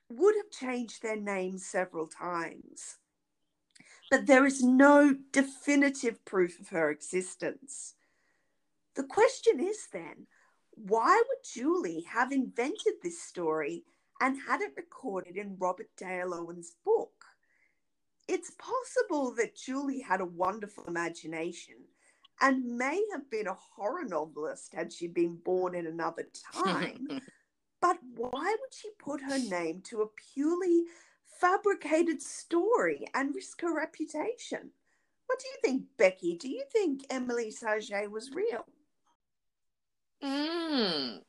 would 0.08 0.34
have 0.36 0.50
changed 0.50 1.02
their 1.02 1.16
name 1.16 1.58
several 1.58 2.08
times. 2.08 2.96
But 4.10 4.26
there 4.26 4.46
is 4.46 4.62
no 4.62 5.14
definitive 5.32 6.24
proof 6.24 6.60
of 6.60 6.68
her 6.68 6.90
existence. 6.90 7.94
The 8.94 9.04
question 9.04 9.60
is 9.60 9.88
then 9.92 10.26
why 10.72 11.22
would 11.28 11.38
Julie 11.44 12.04
have 12.08 12.32
invented 12.32 12.94
this 13.02 13.22
story 13.22 13.84
and 14.20 14.38
had 14.48 14.60
it 14.60 14.72
recorded 14.76 15.36
in 15.36 15.56
Robert 15.58 15.90
Dale 15.96 16.34
Owen's 16.34 16.74
book? 16.84 17.24
It's 18.28 18.52
possible 18.52 19.34
that 19.36 19.56
Julie 19.56 20.00
had 20.00 20.20
a 20.20 20.26
wonderful 20.26 20.84
imagination 20.84 21.76
and 22.40 22.76
may 22.76 23.02
have 23.12 23.30
been 23.30 23.46
a 23.46 23.54
horror 23.54 24.04
novelist 24.04 24.74
had 24.74 24.92
she 24.92 25.06
been 25.06 25.36
born 25.36 25.74
in 25.74 25.86
another 25.86 26.26
time. 26.52 27.20
but 27.80 27.98
why 28.16 28.56
would 28.60 28.74
she 28.74 28.90
put 28.98 29.22
her 29.22 29.38
name 29.38 29.80
to 29.82 30.02
a 30.02 30.08
purely 30.34 30.84
fabricated 31.40 32.20
story 32.20 33.06
and 33.14 33.34
risk 33.34 33.60
her 33.62 33.74
reputation? 33.74 34.70
What 35.26 35.40
do 35.40 35.48
you 35.48 35.56
think, 35.62 35.84
Becky? 35.96 36.36
Do 36.36 36.48
you 36.48 36.64
think 36.72 37.04
Emily 37.10 37.50
Saget 37.50 38.10
was 38.10 38.30
real? 38.32 38.64
Mm. 40.22 41.20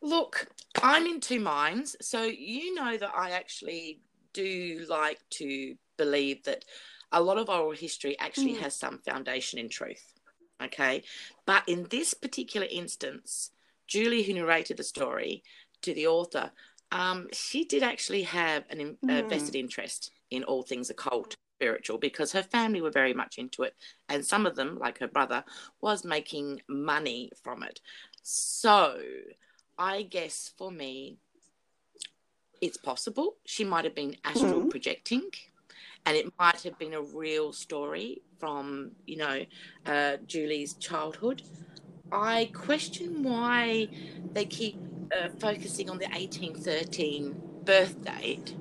Look, 0.00 0.48
I'm 0.82 1.06
in 1.06 1.20
two 1.20 1.40
minds. 1.40 1.96
So 2.00 2.22
you 2.24 2.74
know 2.74 2.96
that 2.96 3.12
I 3.14 3.30
actually 3.30 4.00
do 4.32 4.86
like 4.88 5.18
to 5.30 5.74
believe 5.96 6.44
that 6.44 6.64
a 7.12 7.22
lot 7.22 7.38
of 7.38 7.48
oral 7.48 7.72
history 7.72 8.18
actually 8.18 8.54
mm. 8.54 8.60
has 8.60 8.74
some 8.74 8.98
foundation 8.98 9.58
in 9.58 9.68
truth. 9.68 10.12
Okay. 10.62 11.02
But 11.46 11.68
in 11.68 11.86
this 11.90 12.14
particular 12.14 12.66
instance, 12.70 13.50
Julie, 13.86 14.22
who 14.22 14.34
narrated 14.34 14.76
the 14.76 14.84
story 14.84 15.42
to 15.82 15.94
the 15.94 16.06
author, 16.06 16.50
um, 16.92 17.28
she 17.32 17.64
did 17.64 17.82
actually 17.82 18.22
have 18.22 18.64
an 18.70 18.96
mm. 19.04 19.28
vested 19.28 19.56
interest 19.56 20.10
in 20.30 20.44
all 20.44 20.62
things 20.62 20.90
occult 20.90 21.36
spiritual 21.58 21.98
because 21.98 22.30
her 22.30 22.42
family 22.42 22.80
were 22.80 22.90
very 22.90 23.12
much 23.12 23.36
into 23.36 23.64
it 23.64 23.74
and 24.08 24.24
some 24.24 24.46
of 24.46 24.54
them 24.54 24.78
like 24.78 24.98
her 24.98 25.08
brother 25.08 25.42
was 25.80 26.04
making 26.04 26.60
money 26.68 27.32
from 27.42 27.64
it 27.64 27.80
so 28.22 28.96
i 29.78 30.02
guess 30.02 30.52
for 30.56 30.70
me 30.70 31.18
it's 32.60 32.76
possible 32.76 33.36
she 33.44 33.64
might 33.64 33.84
have 33.84 33.94
been 33.94 34.16
astral 34.24 34.62
mm. 34.62 34.70
projecting 34.70 35.30
and 36.06 36.16
it 36.16 36.32
might 36.38 36.62
have 36.62 36.78
been 36.78 36.94
a 36.94 37.02
real 37.02 37.52
story 37.52 38.22
from 38.38 38.92
you 39.06 39.16
know 39.16 39.44
uh, 39.86 40.16
Julie's 40.26 40.74
childhood. 40.74 41.42
I 42.10 42.50
question 42.54 43.22
why 43.22 43.88
they 44.32 44.46
keep 44.46 44.78
uh, 45.14 45.28
focusing 45.38 45.90
on 45.90 45.98
the 45.98 46.06
1813 46.06 47.40
birth 47.64 48.02
date 48.02 48.54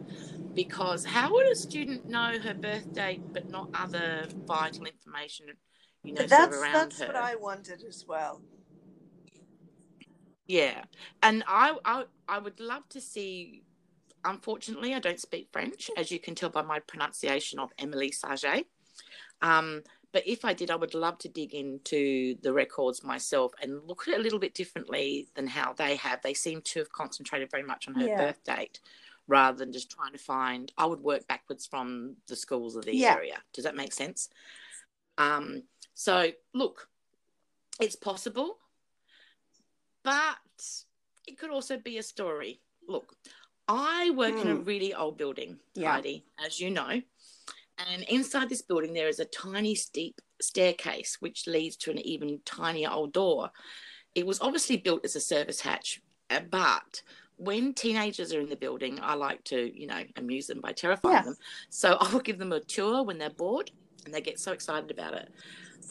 because 0.53 1.05
how 1.05 1.31
would 1.31 1.47
a 1.47 1.55
student 1.55 2.09
know 2.09 2.38
her 2.39 2.53
birth 2.53 2.91
date 2.93 3.21
but 3.31 3.50
not 3.50 3.69
other 3.74 4.25
vital 4.45 4.86
information 4.86 5.45
you 6.03 6.13
know 6.13 6.25
that's, 6.25 6.57
around 6.57 6.74
that's 6.74 7.00
her? 7.00 7.07
what 7.07 7.15
I 7.15 7.36
wondered 7.36 7.83
as 7.88 8.03
well. 8.07 8.41
Yeah, 10.48 10.84
and 11.22 11.44
I, 11.48 11.75
I 11.84 12.06
I 12.27 12.39
would 12.39 12.60
love 12.60 12.88
to 12.89 13.01
see 13.01 13.63
unfortunately, 14.25 14.94
I 14.94 15.00
don't 15.00 15.20
speak 15.20 15.48
French, 15.51 15.89
as 15.98 16.12
you 16.12 16.20
can 16.20 16.36
tell 16.36 16.50
by 16.50 16.62
my 16.62 16.80
pronunciation 16.80 17.60
of 17.60 17.72
Emily 17.77 18.12
Saget. 18.12 18.68
Um, 19.42 19.84
but 20.12 20.27
if 20.27 20.46
I 20.46 20.54
did, 20.54 20.72
I 20.72 20.75
would 20.75 20.94
love 20.94 21.18
to 21.20 21.30
dig 21.30 21.54
into 21.54 22.36
the 22.42 22.54
records 22.54 23.04
myself 23.04 23.54
and 23.62 23.84
look 23.86 24.08
at 24.08 24.13
it 24.13 24.20
a 24.20 24.24
little 24.24 24.39
bit 24.39 24.54
differently 24.54 25.27
than 25.36 25.48
how 25.48 25.74
they 25.74 25.96
have. 25.98 26.22
They 26.22 26.34
seem 26.34 26.62
to 26.62 26.80
have 26.80 26.92
concentrated 26.92 27.51
very 27.51 27.63
much 27.63 27.88
on 27.88 27.96
her 27.96 28.08
yeah. 28.08 28.18
birth 28.18 28.44
date 28.44 28.80
rather 29.27 29.58
than 29.58 29.74
just 29.74 29.92
trying 29.92 30.13
to 30.13 30.18
find. 30.18 30.72
I 30.77 30.86
would 30.86 31.01
work 31.01 31.27
backwards 31.27 31.66
from 31.66 32.16
the 32.27 32.36
schools 32.36 32.75
of 32.75 32.86
the 32.86 32.96
yeah. 32.96 33.13
area. 33.13 33.38
Does 33.54 33.66
that 33.66 33.75
make 33.75 33.94
sense? 33.94 34.30
Um, 35.18 35.63
so, 35.94 36.32
look, 36.54 36.88
it's 37.82 37.96
possible, 37.96 38.58
but 40.08 40.38
it 41.28 41.38
could 41.38 41.50
also 41.50 41.78
be 41.78 41.98
a 41.98 42.04
story. 42.04 42.62
Look, 42.88 43.14
I 43.68 44.12
work 44.12 44.36
mm. 44.36 44.42
in 44.42 44.48
a 44.48 44.56
hmm. 44.56 44.64
really 44.64 44.94
old 44.94 45.18
building, 45.18 45.58
yeah. 45.76 45.92
Heidi, 45.92 46.24
as 46.44 46.62
you 46.62 46.72
know. 46.72 47.02
And 47.90 48.04
inside 48.04 48.48
this 48.48 48.62
building, 48.62 48.94
there 48.94 49.10
is 49.10 49.20
a 49.20 49.26
tiny, 49.26 49.76
steep 49.76 50.22
staircase 50.42 51.18
which 51.20 51.46
leads 51.46 51.76
to 51.78 51.92
an 51.92 52.00
even 52.00 52.40
tinier 52.46 52.90
old 52.90 53.12
door. 53.12 53.52
It 54.16 54.26
was 54.26 54.40
obviously 54.40 54.78
built 54.78 55.04
as 55.04 55.18
a 55.18 55.20
service 55.20 55.60
hatch, 55.60 56.02
uh, 56.30 56.40
but 56.50 57.04
when 57.36 57.74
teenagers 57.74 58.34
are 58.34 58.40
in 58.40 58.48
the 58.48 58.56
building, 58.56 59.00
I 59.02 59.16
like 59.16 59.44
to, 59.46 59.78
you 59.78 59.88
know, 59.88 60.04
amuse 60.16 60.48
them 60.48 60.62
by 60.62 60.72
terrifying 60.72 61.16
Yeah. 61.16 61.24
them. 61.24 61.38
So 61.70 61.98
I 62.00 62.10
will 62.14 62.22
give 62.22 62.40
them 62.40 62.54
a 62.54 62.62
tour 62.62 63.04
when 63.04 63.18
they're 63.18 63.30
bored 63.30 63.72
and 64.08 64.14
they 64.14 64.22
get 64.22 64.40
so 64.40 64.54
excited 64.54 64.90
about 64.90 65.14
it. 65.14 65.30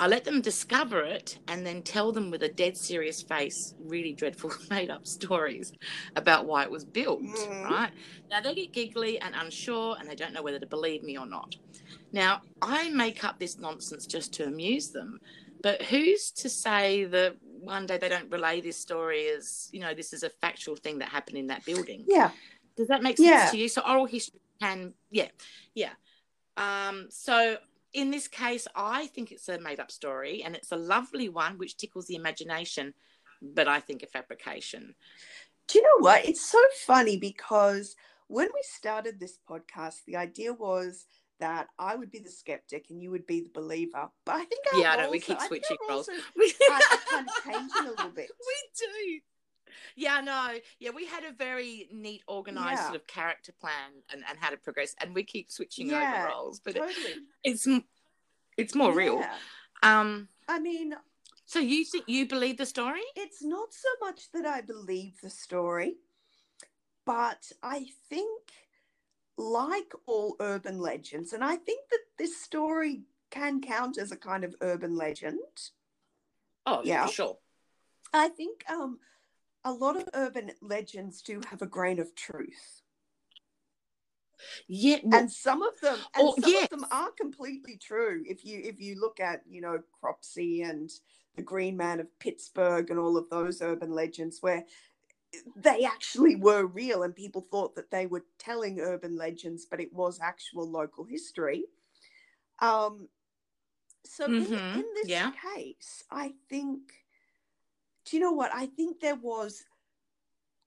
I 0.00 0.08
let 0.08 0.24
them 0.24 0.40
discover 0.40 1.02
it 1.02 1.38
and 1.48 1.66
then 1.66 1.82
tell 1.82 2.12
them 2.12 2.30
with 2.30 2.42
a 2.42 2.48
dead 2.48 2.76
serious 2.76 3.22
face 3.22 3.74
really 3.78 4.14
dreadful 4.14 4.50
made 4.70 4.90
up 4.90 5.06
stories 5.06 5.72
about 6.16 6.46
why 6.46 6.62
it 6.64 6.70
was 6.70 6.84
built, 6.84 7.22
Mhm. 7.22 7.62
right? 7.64 7.90
Now 8.30 8.40
they 8.40 8.54
get 8.54 8.72
giggly 8.72 9.20
and 9.20 9.34
unsure 9.34 9.96
and 9.98 10.08
they 10.08 10.14
don't 10.14 10.32
know 10.32 10.42
whether 10.42 10.58
to 10.58 10.66
believe 10.66 11.02
me 11.02 11.18
or 11.18 11.26
not. 11.26 11.56
Now, 12.12 12.40
I 12.62 12.88
make 12.90 13.22
up 13.22 13.38
this 13.38 13.58
nonsense 13.58 14.06
just 14.06 14.32
to 14.34 14.46
amuse 14.46 14.90
them, 14.90 15.20
but 15.62 15.82
who's 15.82 16.30
to 16.32 16.48
say 16.48 17.04
that 17.04 17.36
one 17.42 17.84
day 17.84 17.98
they 17.98 18.08
don't 18.08 18.30
relay 18.30 18.60
this 18.62 18.76
story 18.78 19.28
as, 19.28 19.68
you 19.72 19.80
know, 19.80 19.92
this 19.92 20.12
is 20.14 20.22
a 20.22 20.30
factual 20.30 20.76
thing 20.76 20.98
that 20.98 21.10
happened 21.10 21.36
in 21.36 21.48
that 21.48 21.64
building? 21.66 22.04
Yeah. 22.06 22.30
Does 22.76 22.88
that 22.88 23.02
make 23.02 23.18
sense 23.18 23.28
Yeah. 23.28 23.50
to 23.50 23.56
you? 23.58 23.68
So 23.68 23.82
oral 23.82 24.06
history 24.06 24.40
can, 24.60 24.94
yeah, 25.10 25.28
yeah. 25.74 25.92
Um, 26.56 27.08
so 27.10 27.58
in 27.96 28.10
this 28.10 28.28
case, 28.28 28.68
I 28.76 29.06
think 29.08 29.32
it's 29.32 29.48
a 29.48 29.58
made-up 29.58 29.90
story, 29.90 30.42
and 30.44 30.54
it's 30.54 30.70
a 30.70 30.76
lovely 30.76 31.28
one 31.30 31.56
which 31.56 31.76
tickles 31.78 32.06
the 32.06 32.14
imagination, 32.14 32.92
but 33.40 33.66
I 33.68 33.80
think 33.80 34.02
a 34.02 34.06
fabrication. 34.06 34.94
Do 35.66 35.78
you 35.78 35.82
know 35.82 35.98
what? 36.04 36.24
It's 36.26 36.44
so 36.48 36.60
funny 36.86 37.16
because 37.16 37.96
when 38.28 38.48
we 38.54 38.60
started 38.62 39.18
this 39.18 39.38
podcast, 39.48 40.04
the 40.06 40.16
idea 40.16 40.52
was 40.52 41.06
that 41.40 41.68
I 41.78 41.96
would 41.96 42.10
be 42.10 42.18
the 42.20 42.30
skeptic 42.30 42.86
and 42.90 43.02
you 43.02 43.10
would 43.10 43.26
be 43.26 43.40
the 43.40 43.50
believer. 43.60 44.08
But 44.26 44.34
I 44.36 44.44
think 44.44 44.62
Yeah, 44.74 44.94
I 44.98 45.08
we 45.08 45.18
keep 45.20 45.38
are- 45.38 45.42
I 45.42 45.48
think 45.48 45.64
switching 45.64 45.76
roles. 45.88 46.08
we 46.36 46.52
kind 46.68 46.82
of 47.26 47.26
changing 47.44 47.86
a 47.86 47.90
little 47.90 48.10
bit. 48.10 48.30
We 48.38 48.56
do. 48.78 49.20
Yeah, 49.94 50.20
no, 50.20 50.54
yeah, 50.78 50.90
we 50.94 51.06
had 51.06 51.24
a 51.24 51.32
very 51.32 51.88
neat, 51.92 52.22
organized 52.26 52.80
Yeah. 52.80 52.86
sort 52.88 53.00
of 53.00 53.06
character 53.06 53.52
plan 53.60 54.02
and, 54.10 54.22
and 54.28 54.38
how 54.38 54.50
to 54.50 54.56
progress, 54.56 54.94
and 55.00 55.14
we 55.14 55.24
keep 55.24 55.50
switching 55.50 55.90
Yeah, 55.90 56.14
over 56.14 56.28
roles, 56.34 56.60
but 56.60 56.76
it, 56.76 56.82
it's 57.44 57.66
it's 58.56 58.74
more 58.74 58.92
real. 58.92 59.24
Um, 59.82 60.28
I 60.48 60.58
mean, 60.58 60.94
so 61.44 61.58
you 61.58 61.84
think 61.84 62.04
you 62.08 62.26
believe 62.26 62.56
the 62.58 62.66
story? 62.66 63.02
it's 63.14 63.42
not 63.42 63.72
so 63.72 63.88
much 64.00 64.30
that 64.32 64.46
I 64.46 64.60
believe 64.62 65.20
the 65.22 65.30
story, 65.30 65.96
but 67.04 67.52
I 67.62 67.86
think, 68.08 68.50
like 69.36 69.92
all 70.06 70.36
urban 70.40 70.78
legends, 70.80 71.32
and 71.32 71.44
I 71.44 71.56
think 71.56 71.88
that 71.90 72.00
this 72.18 72.40
story 72.42 73.02
can 73.30 73.60
count 73.60 73.98
as 73.98 74.12
a 74.12 74.16
kind 74.16 74.44
of 74.44 74.54
urban 74.60 74.96
legend. 74.96 75.70
Oh, 76.64 76.80
Yeah. 76.84 77.06
sure. 77.06 77.38
I 78.12 78.28
think 78.28 78.64
um, 78.70 78.98
a 79.66 79.72
lot 79.74 79.96
of 79.98 80.08
urban 80.14 80.52
legends 80.62 81.22
do 81.22 81.42
have 81.50 81.62
a 81.62 81.66
grain 81.66 81.98
of 82.00 82.14
truth, 82.14 82.82
Yeah, 84.68 84.98
well, 85.04 85.20
and 85.20 85.30
some 85.32 85.62
of 85.62 85.80
them, 85.80 86.06
and 86.14 86.28
Oh, 86.28 86.34
some 86.34 86.52
yes. 86.52 86.64
of 86.64 86.70
them 86.70 86.86
are 86.90 87.10
completely 87.12 87.76
true. 87.76 88.24
If 88.26 88.44
you 88.44 88.60
if 88.64 88.80
you 88.80 89.00
look 89.00 89.20
at 89.20 89.42
you 89.48 89.60
know 89.60 89.82
Cropsey 90.00 90.62
and 90.62 90.90
the 91.36 91.42
Green 91.42 91.76
Man 91.76 92.00
of 92.00 92.18
Pittsburgh 92.18 92.90
and 92.90 92.98
all 92.98 93.16
of 93.16 93.30
those 93.30 93.62
urban 93.62 93.92
legends, 93.92 94.38
where 94.42 94.64
they 95.56 95.84
actually 95.84 96.36
were 96.36 96.66
real, 96.66 97.02
and 97.02 97.14
people 97.14 97.42
thought 97.42 97.74
that 97.76 97.90
they 97.90 98.06
were 98.06 98.24
telling 98.38 98.80
urban 98.80 99.16
legends, 99.16 99.66
but 99.66 99.80
it 99.80 99.92
was 99.92 100.20
actual 100.20 100.70
local 100.70 101.04
history. 101.04 101.66
Um, 102.60 103.08
so 104.04 104.26
in, 104.26 104.38
Mhm, 104.40 104.76
in 104.76 104.84
this 104.94 105.08
yeah. 105.08 105.32
case, 105.54 106.04
I 106.10 106.34
think. 106.48 107.05
Do 108.06 108.16
you 108.16 108.22
know 108.22 108.32
what? 108.32 108.52
I 108.54 108.66
think 108.66 109.00
there 109.00 109.16
was 109.16 109.64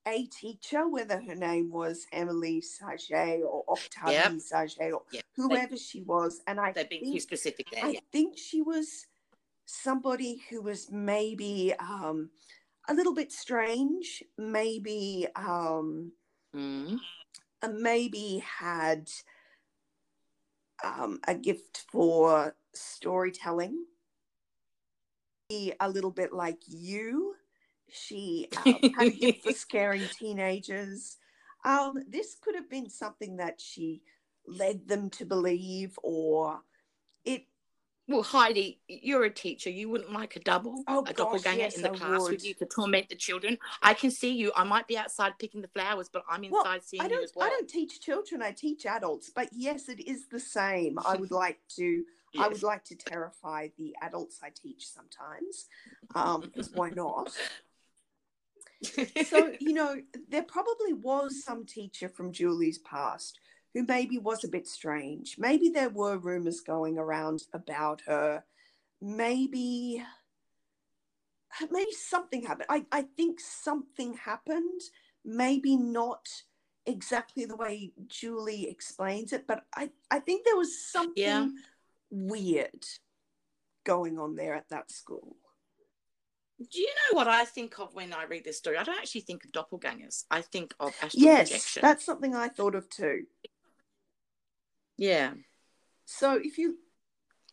a 0.06 0.26
teacher, 0.26 0.88
whether 0.88 1.22
her 1.22 1.36
name 1.36 1.70
was 1.72 2.06
Emily 2.12 2.62
Saget 2.62 3.44
or 3.44 3.64
Octavie 3.66 4.12
Yep. 4.12 4.40
Saget 4.42 4.94
or 4.94 5.04
Yeah. 5.12 5.22
whoever 5.36 5.78
she 5.78 6.02
was, 6.02 6.42
and 6.48 6.60
I 6.60 6.74
being 6.74 7.04
too 7.04 7.12
think 7.12 7.22
specific 7.22 7.70
there. 7.72 7.86
I 7.86 7.90
yeah. 7.90 8.00
think 8.12 8.38
she 8.38 8.62
was 8.62 9.08
somebody 9.66 10.44
who 10.50 10.62
was 10.62 10.92
maybe 10.92 11.74
um, 11.80 12.30
a 12.88 12.94
little 12.94 13.14
bit 13.14 13.32
strange, 13.32 14.24
maybe 14.38 15.28
um, 15.36 16.12
Mm. 16.54 17.00
maybe 17.74 18.40
had 18.40 19.12
um, 20.84 21.20
a 21.28 21.36
gift 21.36 21.86
for 21.92 22.56
storytelling. 22.74 23.86
Be 25.50 25.74
A 25.80 25.90
little 25.90 26.12
bit 26.12 26.34
like 26.34 26.62
you. 26.68 27.36
She 27.92 28.50
had 28.54 29.14
for 29.44 29.54
scaring 29.54 30.08
teenagers. 30.08 31.18
Um, 31.66 32.04
this 32.08 32.36
could 32.42 32.56
have 32.56 32.70
been 32.70 32.90
something 32.90 33.38
that 33.38 33.60
she 33.60 34.02
led 34.48 34.88
them 34.88 35.10
to 35.12 35.26
believe, 35.26 35.98
or 36.04 36.62
it 37.26 37.46
Well, 38.08 38.24
Heidi, 38.24 38.80
you're 38.88 39.26
a 39.26 39.30
teacher. 39.30 39.70
You 39.70 39.90
wouldn't 39.90 40.12
like 40.14 40.36
a 40.36 40.40
double, 40.40 40.84
Oh, 40.88 41.02
a 41.02 41.14
gosh, 41.14 41.16
doppelganger 41.16 41.60
yes, 41.60 41.76
in 41.76 41.84
the 41.84 41.90
I 41.90 41.94
class 41.94 42.22
would. 42.24 42.32
with 42.32 42.46
you 42.46 42.54
to 42.56 42.66
torment 42.66 43.10
the 43.10 43.16
children. 43.16 43.58
I 43.82 43.94
can 43.94 44.10
see 44.10 44.32
you. 44.32 44.52
I 44.56 44.64
might 44.64 44.88
be 44.88 44.98
outside 44.98 45.34
picking 45.38 45.62
the 45.62 45.68
flowers, 45.68 46.10
but 46.12 46.24
I'm 46.30 46.44
Well, 46.46 46.62
inside 46.62 46.84
seeing 46.84 47.04
I 47.04 47.08
you 47.08 47.14
don't 47.14 47.24
as 47.24 47.34
well. 47.36 47.46
I 47.46 47.50
don't 47.50 47.70
teach 47.70 48.00
children, 48.02 48.42
I 48.42 48.52
teach 48.52 48.86
adults, 48.86 49.30
but 49.34 49.50
yes, 49.52 49.90
it 49.90 50.00
is 50.00 50.28
the 50.30 50.40
same. 50.40 50.98
I 51.06 51.18
would 51.18 51.32
like 51.44 51.60
to 51.76 52.04
I 52.38 52.48
would 52.48 52.64
like 52.64 52.84
to 52.86 52.96
terrify 52.96 53.70
the 53.78 53.96
adults 54.02 54.40
I 54.44 54.50
teach 54.50 54.88
sometimes. 54.88 55.68
Um, 56.16 56.52
why 56.74 56.92
not? 56.92 57.32
So, 59.26 59.54
you 59.60 59.74
know, 59.74 59.96
there 60.30 60.44
probably 60.44 60.94
was 60.94 61.44
some 61.44 61.66
teacher 61.66 62.10
from 62.10 62.32
Julie's 62.32 62.80
past 62.80 63.40
who 63.74 63.86
maybe 63.88 64.18
was 64.18 64.44
a 64.44 64.50
bit 64.50 64.68
strange. 64.68 65.36
Maybe 65.38 65.70
there 65.70 65.90
were 65.90 66.18
rumors 66.18 66.62
going 66.62 66.98
around 66.98 67.44
about 67.54 68.02
her. 68.08 68.44
Maybe 69.02 70.04
uh, 71.62 71.68
maybe 71.72 71.92
something 71.92 72.44
happened. 72.44 72.68
I, 72.70 72.86
I 72.92 73.04
think 73.18 73.40
something 73.40 74.14
happened. 74.14 74.82
Maybe 75.26 75.76
not 75.76 76.28
exactly 76.86 77.46
the 77.46 77.56
way 77.56 77.92
Julie 78.08 78.70
explains 78.70 79.34
it, 79.34 79.46
but 79.48 79.66
I, 79.76 79.90
I 80.10 80.20
think 80.20 80.46
there 80.46 80.58
was 80.58 80.84
something 80.84 81.16
Yeah. 81.24 81.48
weird 82.10 82.86
going 83.84 84.18
on 84.18 84.36
there 84.36 84.56
at 84.56 84.70
that 84.70 84.92
school. 84.92 85.36
Do 86.60 86.80
you 86.80 86.88
know 86.88 87.18
what 87.18 87.28
I 87.28 87.46
think 87.46 87.80
of 87.80 87.96
when 87.96 88.12
I 88.12 88.26
read 88.26 88.44
this 88.44 88.58
story? 88.58 88.78
I 88.78 88.84
don't 88.84 88.98
actually 89.00 89.22
think 89.22 89.46
of 89.46 89.52
doppelgangers. 89.54 90.26
I 90.30 90.42
think 90.42 90.76
of 90.80 90.94
astral 91.02 91.24
Yes, 91.24 91.50
projection. 91.50 91.82
that's 91.82 92.06
something 92.06 92.36
I 92.36 92.50
thought 92.50 92.76
of 92.76 92.90
too. 92.90 93.24
Yeah. 94.98 95.34
So 96.06 96.34
if 96.44 96.58
you 96.58 96.78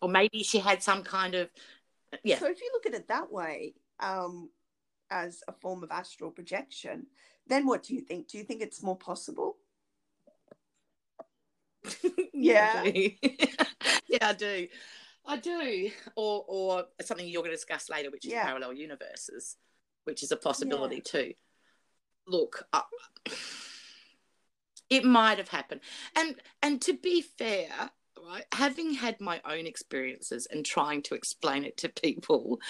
Or 0.02 0.08
maybe 0.08 0.42
she 0.42 0.58
had 0.58 0.82
some 0.82 1.04
kind 1.04 1.34
of 1.36 1.50
yeah. 2.24 2.38
so 2.38 2.46
if 2.48 2.60
you 2.60 2.70
look 2.72 2.86
at 2.86 2.94
it 2.94 3.08
that 3.08 3.30
way, 3.30 3.74
um, 4.00 4.50
as 5.10 5.42
a 5.46 5.52
form 5.52 5.82
of 5.84 5.90
astral 5.90 6.30
projection, 6.30 7.06
then 7.46 7.66
what 7.66 7.84
do 7.84 7.94
you 7.94 8.00
think? 8.00 8.28
Do 8.28 8.38
you 8.38 8.44
think 8.44 8.60
it's 8.60 8.82
more 8.82 8.96
possible? 8.96 9.56
yeah, 12.32 12.82
yeah, 14.08 14.18
I 14.20 14.32
do. 14.32 14.66
I 15.26 15.36
do. 15.36 15.90
Or 16.14 16.44
or 16.46 16.84
something 17.02 17.26
you're 17.26 17.42
going 17.42 17.50
to 17.50 17.56
discuss 17.56 17.90
later, 17.90 18.10
which 18.10 18.24
is 18.24 18.32
Yeah. 18.32 18.44
parallel 18.44 18.72
universes, 18.74 19.56
which 20.04 20.22
is 20.22 20.32
a 20.32 20.36
possibility 20.36 21.00
too. 21.00 21.34
Look, 22.26 22.66
uh, 22.72 22.82
it 24.90 25.04
might 25.04 25.38
have 25.38 25.48
happened, 25.48 25.80
and 26.14 26.36
and 26.62 26.80
to 26.82 26.94
be 26.94 27.22
fair, 27.22 27.90
right, 28.20 28.44
having 28.52 28.94
had 28.94 29.20
my 29.20 29.40
own 29.44 29.66
experiences 29.66 30.46
and 30.46 30.64
trying 30.64 31.02
to 31.02 31.14
explain 31.14 31.64
it 31.64 31.76
to 31.78 31.88
people, 31.88 32.60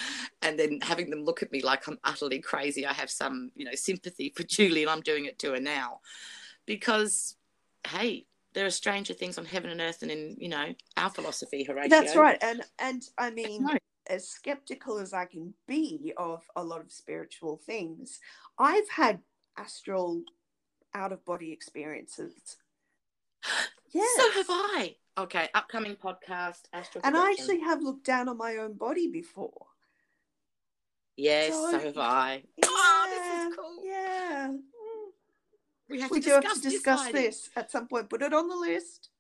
and 0.43 0.59
then 0.59 0.81
having 0.83 1.11
them 1.11 1.25
look 1.25 1.43
at 1.43 1.53
me 1.53 1.63
like 1.63 1.87
I'm 1.87 1.99
utterly 2.05 2.41
crazy, 2.41 2.87
I 2.87 2.93
have 2.93 3.11
some 3.11 3.51
you 3.55 3.65
know 3.65 3.75
sympathy 3.75 4.33
for 4.35 4.43
Julie, 4.55 4.83
and 4.83 4.91
I'm 4.91 5.01
doing 5.01 5.25
it 5.25 5.39
to 5.41 5.53
her 5.53 5.61
now, 5.61 6.01
because 6.67 7.37
hey, 7.87 8.27
there 8.57 8.67
are 8.67 8.71
stranger 8.71 9.13
things 9.15 9.37
on 9.39 9.45
heaven 9.45 9.71
and 9.71 9.81
earth 9.83 10.01
and 10.03 10.11
in 10.11 10.35
you 10.41 10.49
know 10.49 10.75
our 10.97 11.11
philosophy 11.11 11.63
horatio 11.63 11.91
That's 11.91 12.17
right. 12.17 12.39
And 12.43 12.63
and 12.81 13.03
I 13.19 13.31
mean, 13.31 13.65
No. 13.65 13.77
as 14.09 14.29
skeptical 14.29 14.99
as 14.99 15.13
I 15.13 15.27
can 15.27 15.55
be 15.69 16.13
of 16.17 16.43
a 16.57 16.65
lot 16.65 16.81
of 16.81 16.91
spiritual 16.91 17.59
things, 17.59 18.19
I've 18.59 18.89
had 18.89 19.21
astral 19.59 20.23
out 20.95 21.13
of 21.13 21.25
body 21.25 21.53
experiences. 21.53 22.57
yeah 23.93 24.03
so 24.17 24.31
have 24.33 24.47
i 24.49 24.97
okay 25.19 25.49
upcoming 25.55 25.95
podcast 25.95 26.63
astral 26.73 27.03
and 27.05 27.17
I 27.17 27.31
actually 27.31 27.61
have 27.61 27.81
looked 27.83 28.05
down 28.05 28.29
on 28.29 28.37
my 28.39 28.57
own 28.57 28.73
body 28.73 29.07
before. 29.09 29.67
yes 31.17 31.53
so- 31.53 31.71
so, 31.71 31.79
have 31.79 31.99
i 31.99 32.43
oh 32.65 33.07
this 33.13 33.27
is 33.53 33.57
cool 33.57 33.85
Yeah. 33.85 34.49
We 35.89 36.01
have 36.01 36.11
we 36.11 36.21
to 36.21 36.25
do 36.27 36.41
discuss, 36.41 36.55
have 36.55 36.63
to 36.63 36.71
discuss 36.71 37.03
Heidi. 37.03 37.19
this 37.19 37.51
at 37.57 37.71
some 37.71 37.87
point. 37.87 38.11
Put 38.11 38.23
it 38.23 38.33
on 38.33 38.49
the 38.49 38.57
list. 38.57 39.11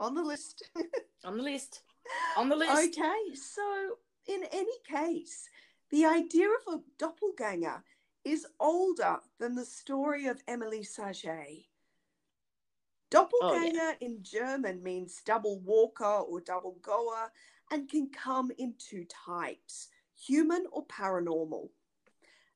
On 0.00 0.14
the 0.14 0.22
list. 0.22 0.68
on 1.24 1.36
the 1.36 1.42
list 1.42 1.82
on 2.36 2.48
the 2.48 2.56
list 2.56 2.72
Okay, 2.72 3.34
so 3.34 3.96
in 4.26 4.44
any 4.52 4.78
case, 4.88 5.48
the 5.90 6.04
idea 6.04 6.48
of 6.48 6.74
a 6.74 6.80
doppelganger 6.98 7.82
is 8.24 8.46
older 8.60 9.18
than 9.38 9.54
the 9.54 9.64
story 9.64 10.26
of 10.26 10.42
Emily 10.46 10.82
Saget. 10.82 11.66
Oh, 13.14 13.28
doppelganger 13.40 13.78
Oh, 13.80 13.94
in 14.00 14.22
German 14.22 14.82
means 14.82 15.22
double 15.24 15.60
walker 15.60 16.04
or 16.04 16.40
double 16.40 16.78
goer 16.82 17.30
and 17.70 17.88
can 17.88 18.08
come 18.10 18.50
in 18.58 18.74
two 18.78 19.04
types 19.04 19.88
human 20.14 20.64
or 20.70 20.86
paranormal. 20.86 21.68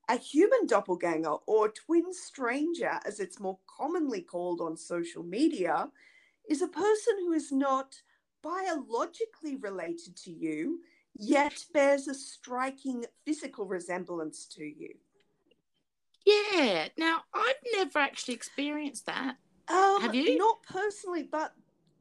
A 0.09 0.17
human 0.17 0.65
doppelganger 0.67 1.35
or 1.47 1.69
twin 1.69 2.13
stranger, 2.13 2.99
as 3.05 3.19
it's 3.19 3.39
more 3.39 3.59
commonly 3.67 4.21
called 4.21 4.61
on 4.61 4.77
social 4.77 5.23
media, 5.23 5.89
is 6.49 6.61
a 6.61 6.67
person 6.67 7.15
who 7.19 7.33
is 7.33 7.51
not 7.51 7.95
biologically 8.41 9.57
related 9.57 10.15
to 10.15 10.31
you, 10.31 10.79
yet 11.17 11.65
bears 11.73 12.07
a 12.07 12.13
striking 12.13 13.05
physical 13.25 13.65
resemblance 13.65 14.45
to 14.45 14.63
you. 14.63 14.93
Yeah. 16.25 16.87
Now, 16.97 17.21
I've 17.33 17.55
never 17.73 17.99
actually 17.99 18.35
experienced 18.35 19.05
that. 19.07 19.35
Um, 19.67 20.01
Have 20.01 20.15
you? 20.15 20.37
Not 20.37 20.63
personally, 20.63 21.27
but 21.29 21.53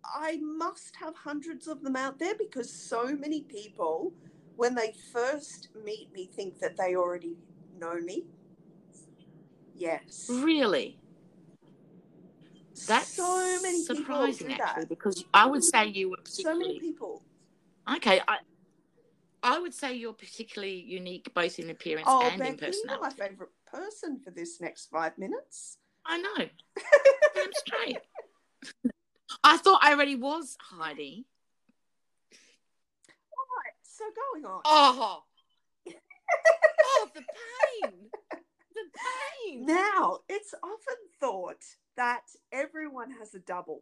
I 0.05 0.39
must 0.41 0.95
have 0.97 1.17
hundreds 1.17 1.67
of 1.67 1.83
them 1.83 1.97
out 1.97 2.19
there 2.19 2.35
because 2.39 2.73
so 2.73 3.17
many 3.17 3.43
people, 3.43 4.13
when 4.57 4.75
they 4.75 4.95
first 5.13 5.69
meet 5.85 6.13
me, 6.13 6.31
think 6.35 6.61
that 6.61 6.77
they 6.77 6.95
already 6.95 7.37
know 7.79 8.01
me. 8.01 8.25
Yes. 9.75 10.27
Really? 10.29 10.99
That's 12.87 13.17
so 13.17 13.59
many 13.63 13.79
people 13.83 13.97
surprising, 13.97 14.53
actually, 14.53 14.83
that. 14.83 14.89
because 14.89 15.25
I 15.35 15.47
would 15.47 15.65
say 15.65 15.87
you 15.87 16.11
were 16.11 16.17
So 16.25 16.57
many 16.57 16.79
people. 16.79 17.23
okay. 17.97 18.21
I 18.29 18.39
I 19.43 19.59
would 19.59 19.75
say 19.75 19.95
you're 19.95 20.13
particularly 20.13 20.81
unique, 20.81 21.33
both 21.35 21.59
in 21.59 21.71
appearance 21.71 22.09
Oh, 22.09 22.21
and 22.23 22.35
in 22.35 22.57
Becky, 22.57 22.73
you're 22.85 22.87
personality. 22.87 23.17
my 23.19 23.27
favourite 23.29 23.53
person 23.71 24.21
for 24.25 24.31
this 24.31 24.61
next 24.61 24.87
five 24.91 25.17
minutes. 25.19 25.79
I 26.05 26.19
know. 26.19 26.29
I'm 27.37 27.53
straight. 27.53 27.99
I 29.45 29.57
thought 29.57 29.81
I 29.83 29.93
already 29.93 30.17
was 30.17 30.57
Heidi. 30.61 31.27
Right, 32.31 33.75
so 33.83 34.05
going 34.33 34.45
on. 34.45 34.63
Oh, 34.65 35.23
oh, 36.85 37.09
the 37.15 37.23
pain, 37.83 37.93
the 38.31 38.83
pain. 39.45 39.67
Now, 39.67 40.19
it's 40.29 40.55
often 40.63 40.97
thought 41.21 41.65
that 41.97 42.23
everyone 42.53 43.11
has 43.13 43.35
a 43.35 43.41
double. 43.41 43.81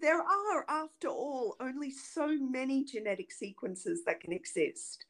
there 0.00 0.20
are, 0.20 0.64
after 0.68 1.08
all, 1.08 1.56
only 1.60 1.90
so 1.90 2.28
many 2.38 2.84
genetic 2.84 3.32
sequences 3.32 4.04
that 4.04 4.20
can 4.20 4.32
exist. 4.32 5.04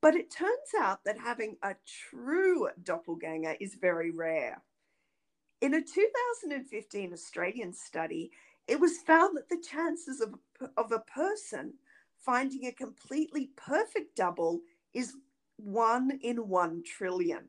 But 0.00 0.14
it 0.14 0.30
turns 0.30 0.74
out 0.80 1.04
that 1.04 1.18
having 1.18 1.56
a 1.62 1.74
true 1.86 2.68
doppelganger 2.82 3.56
is 3.60 3.74
very 3.74 4.10
rare. 4.10 4.62
In 5.60 5.74
a 5.74 5.82
2015 5.82 7.12
Australian 7.12 7.72
study, 7.72 8.30
it 8.68 8.78
was 8.78 8.98
found 8.98 9.36
that 9.36 9.48
the 9.48 9.60
chances 9.60 10.20
of, 10.20 10.34
of 10.76 10.92
a 10.92 11.00
person 11.00 11.74
finding 12.18 12.66
a 12.66 12.72
completely 12.72 13.50
perfect 13.56 14.14
double 14.14 14.60
is 14.94 15.14
one 15.58 16.18
in 16.22 16.48
one 16.48 16.82
trillion. 16.82 17.44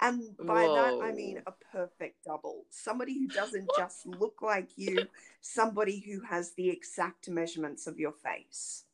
And 0.00 0.36
by 0.36 0.62
that, 0.62 0.98
I 1.02 1.12
mean 1.12 1.40
a 1.46 1.52
perfect 1.72 2.24
double. 2.24 2.66
Somebody 2.68 3.18
who 3.18 3.28
doesn't 3.28 3.70
just 3.76 4.06
look 4.06 4.42
like 4.42 4.68
you, 4.76 5.06
somebody 5.40 6.00
who 6.00 6.20
has 6.20 6.52
the 6.52 6.68
exact 6.68 7.28
measurements 7.28 7.86
of 7.86 7.98
your 7.98 8.12
face. 8.12 8.84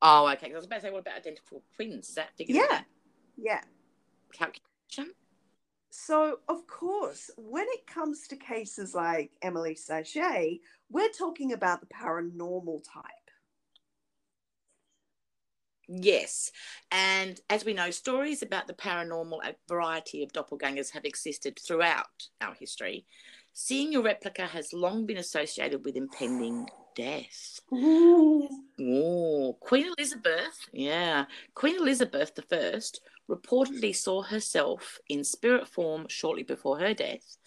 Oh, 0.00 0.28
okay. 0.28 0.52
I 0.52 0.54
was 0.54 0.66
about 0.66 0.76
to 0.76 0.82
say, 0.82 0.90
what 0.90 1.00
about 1.00 1.16
identical 1.16 1.62
twins? 1.74 2.10
Is 2.10 2.14
that 2.14 2.30
in 2.38 2.54
Yeah. 2.54 2.82
Yeah. 3.36 3.62
calculation? 4.32 5.14
So, 5.90 6.40
of 6.48 6.66
course, 6.68 7.30
when 7.36 7.66
it 7.70 7.86
comes 7.86 8.28
to 8.28 8.36
cases 8.36 8.94
like 8.94 9.32
Emily 9.42 9.74
Saget, 9.74 10.60
we're 10.90 11.10
talking 11.10 11.52
about 11.52 11.80
the 11.80 11.86
paranormal 11.86 12.84
type. 12.84 13.17
Yes. 15.88 16.52
And 16.92 17.40
as 17.48 17.64
we 17.64 17.72
know, 17.72 17.90
stories 17.90 18.42
about 18.42 18.66
the 18.66 18.74
paranormal, 18.74 19.38
a 19.44 19.54
variety 19.66 20.22
of 20.22 20.32
doppelgangers 20.32 20.90
have 20.90 21.04
existed 21.04 21.58
throughout 21.58 22.28
our 22.40 22.54
history. 22.54 23.06
Seeing 23.54 23.90
your 23.90 24.02
replica 24.02 24.46
has 24.46 24.72
long 24.72 25.06
been 25.06 25.16
associated 25.16 25.84
with 25.84 25.96
impending 25.96 26.68
death. 26.94 27.60
Oh, 27.72 29.56
Queen 29.60 29.92
Elizabeth, 29.96 30.58
yeah, 30.72 31.24
Queen 31.54 31.76
Elizabeth 31.76 32.32
I 32.52 32.80
reportedly 33.30 33.94
saw 33.94 34.22
herself 34.22 34.98
in 35.08 35.24
spirit 35.24 35.66
form 35.68 36.06
shortly 36.08 36.42
before 36.42 36.78
her 36.78 36.94
death, 36.94 37.38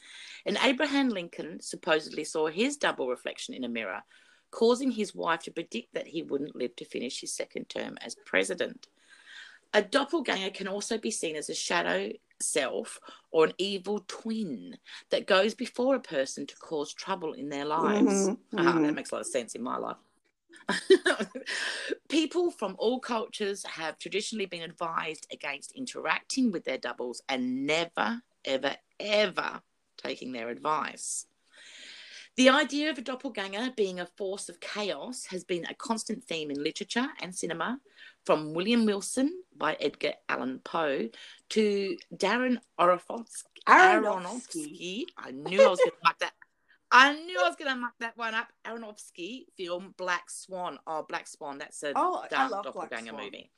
and 0.46 0.58
Abraham 0.64 1.10
Lincoln 1.10 1.62
supposedly 1.62 2.24
saw 2.24 2.48
his 2.48 2.78
double 2.78 3.08
reflection 3.08 3.54
in 3.54 3.64
a 3.64 3.70
mirror, 3.70 4.04
causing 4.52 4.92
his 4.92 5.16
wife 5.16 5.42
to 5.44 5.52
predict 5.52 5.94
that 5.94 6.08
he 6.08 6.24
wouldn't 6.24 6.56
live 6.56 6.76
to 6.78 6.86
finish 6.86 7.22
his 7.22 7.34
second 7.34 7.70
term 7.70 7.98
as 8.02 8.16
president. 8.26 8.88
A 9.74 9.82
doppelganger 9.82 10.52
can 10.52 10.68
also 10.68 10.98
be 10.98 11.12
seen 11.12 11.36
as 11.36 11.50
a 11.50 11.56
shadow 11.56 12.12
self 12.42 13.00
or 13.32 13.46
an 13.46 13.54
evil 13.58 14.04
twin 14.08 14.78
that 15.12 15.28
goes 15.28 15.54
before 15.54 15.96
a 15.96 16.02
person 16.02 16.46
to 16.48 16.56
cause 16.58 16.94
trouble 16.94 17.34
in 17.34 17.50
their 17.50 17.66
lives. 17.66 18.32
Mhm, 18.34 18.38
Ah, 18.58 18.80
mhm. 18.80 18.86
that 18.88 18.94
makes 18.96 19.12
a 19.12 19.16
lot 19.16 19.22
of 19.22 19.28
sense 19.28 19.56
in 19.56 19.64
my 19.64 19.78
life. 19.78 19.98
People 22.10 22.52
from 22.52 22.76
all 22.78 23.00
cultures 23.00 23.66
have 23.66 23.98
traditionally 23.98 24.46
been 24.46 24.62
advised 24.62 25.28
against 25.32 25.72
interacting 25.74 26.52
with 26.52 26.66
their 26.66 26.78
doubles 26.78 27.22
and 27.30 27.66
never, 27.66 28.22
ever, 28.46 28.76
ever 29.00 29.62
taking 29.98 30.32
their 30.32 30.50
advice. 30.50 31.28
The 32.38 32.50
idea 32.50 32.90
of 32.90 32.98
a 32.98 33.02
doppelganger 33.02 33.72
being 33.76 34.00
a 34.00 34.06
force 34.06 34.48
of 34.50 34.60
chaos 34.60 35.26
has 35.26 35.44
been 35.44 35.66
a 35.66 35.74
constant 35.74 36.24
theme 36.24 36.50
in 36.50 36.64
literature 36.64 37.08
and 37.22 37.36
cinema, 37.36 37.80
from 38.26 38.54
William 38.54 38.86
Wilson 38.86 39.44
by 39.58 39.76
Edgar 39.80 40.14
Allan 40.30 40.60
Poe 40.64 41.10
to 41.50 41.98
Darren 42.16 42.58
Aronofsky. 42.80 43.44
Aronofsky. 43.68 45.04
I 45.18 45.32
knew 45.32 45.62
I 45.66 45.68
was 45.70 45.80
going 45.80 45.92
to 45.92 45.98
muck 46.04 46.20
that. 46.20 46.34
I 46.92 47.14
knew 47.14 47.40
I 47.40 47.48
was 47.48 47.56
going 47.58 47.72
to 47.72 47.78
muck 47.80 47.94
that 48.00 48.18
one 48.18 48.34
up. 48.34 48.48
Aronofsky 48.66 49.46
film 49.58 49.94
Black 49.98 50.30
Swan. 50.30 50.78
Oh, 50.88 51.04
Black 51.08 51.28
Swan. 51.28 51.58
That's 51.58 51.84
a 51.84 51.94
Oh, 51.96 52.24
dark 52.30 52.52
doppelganger 52.64 53.14
movie. 53.14 53.52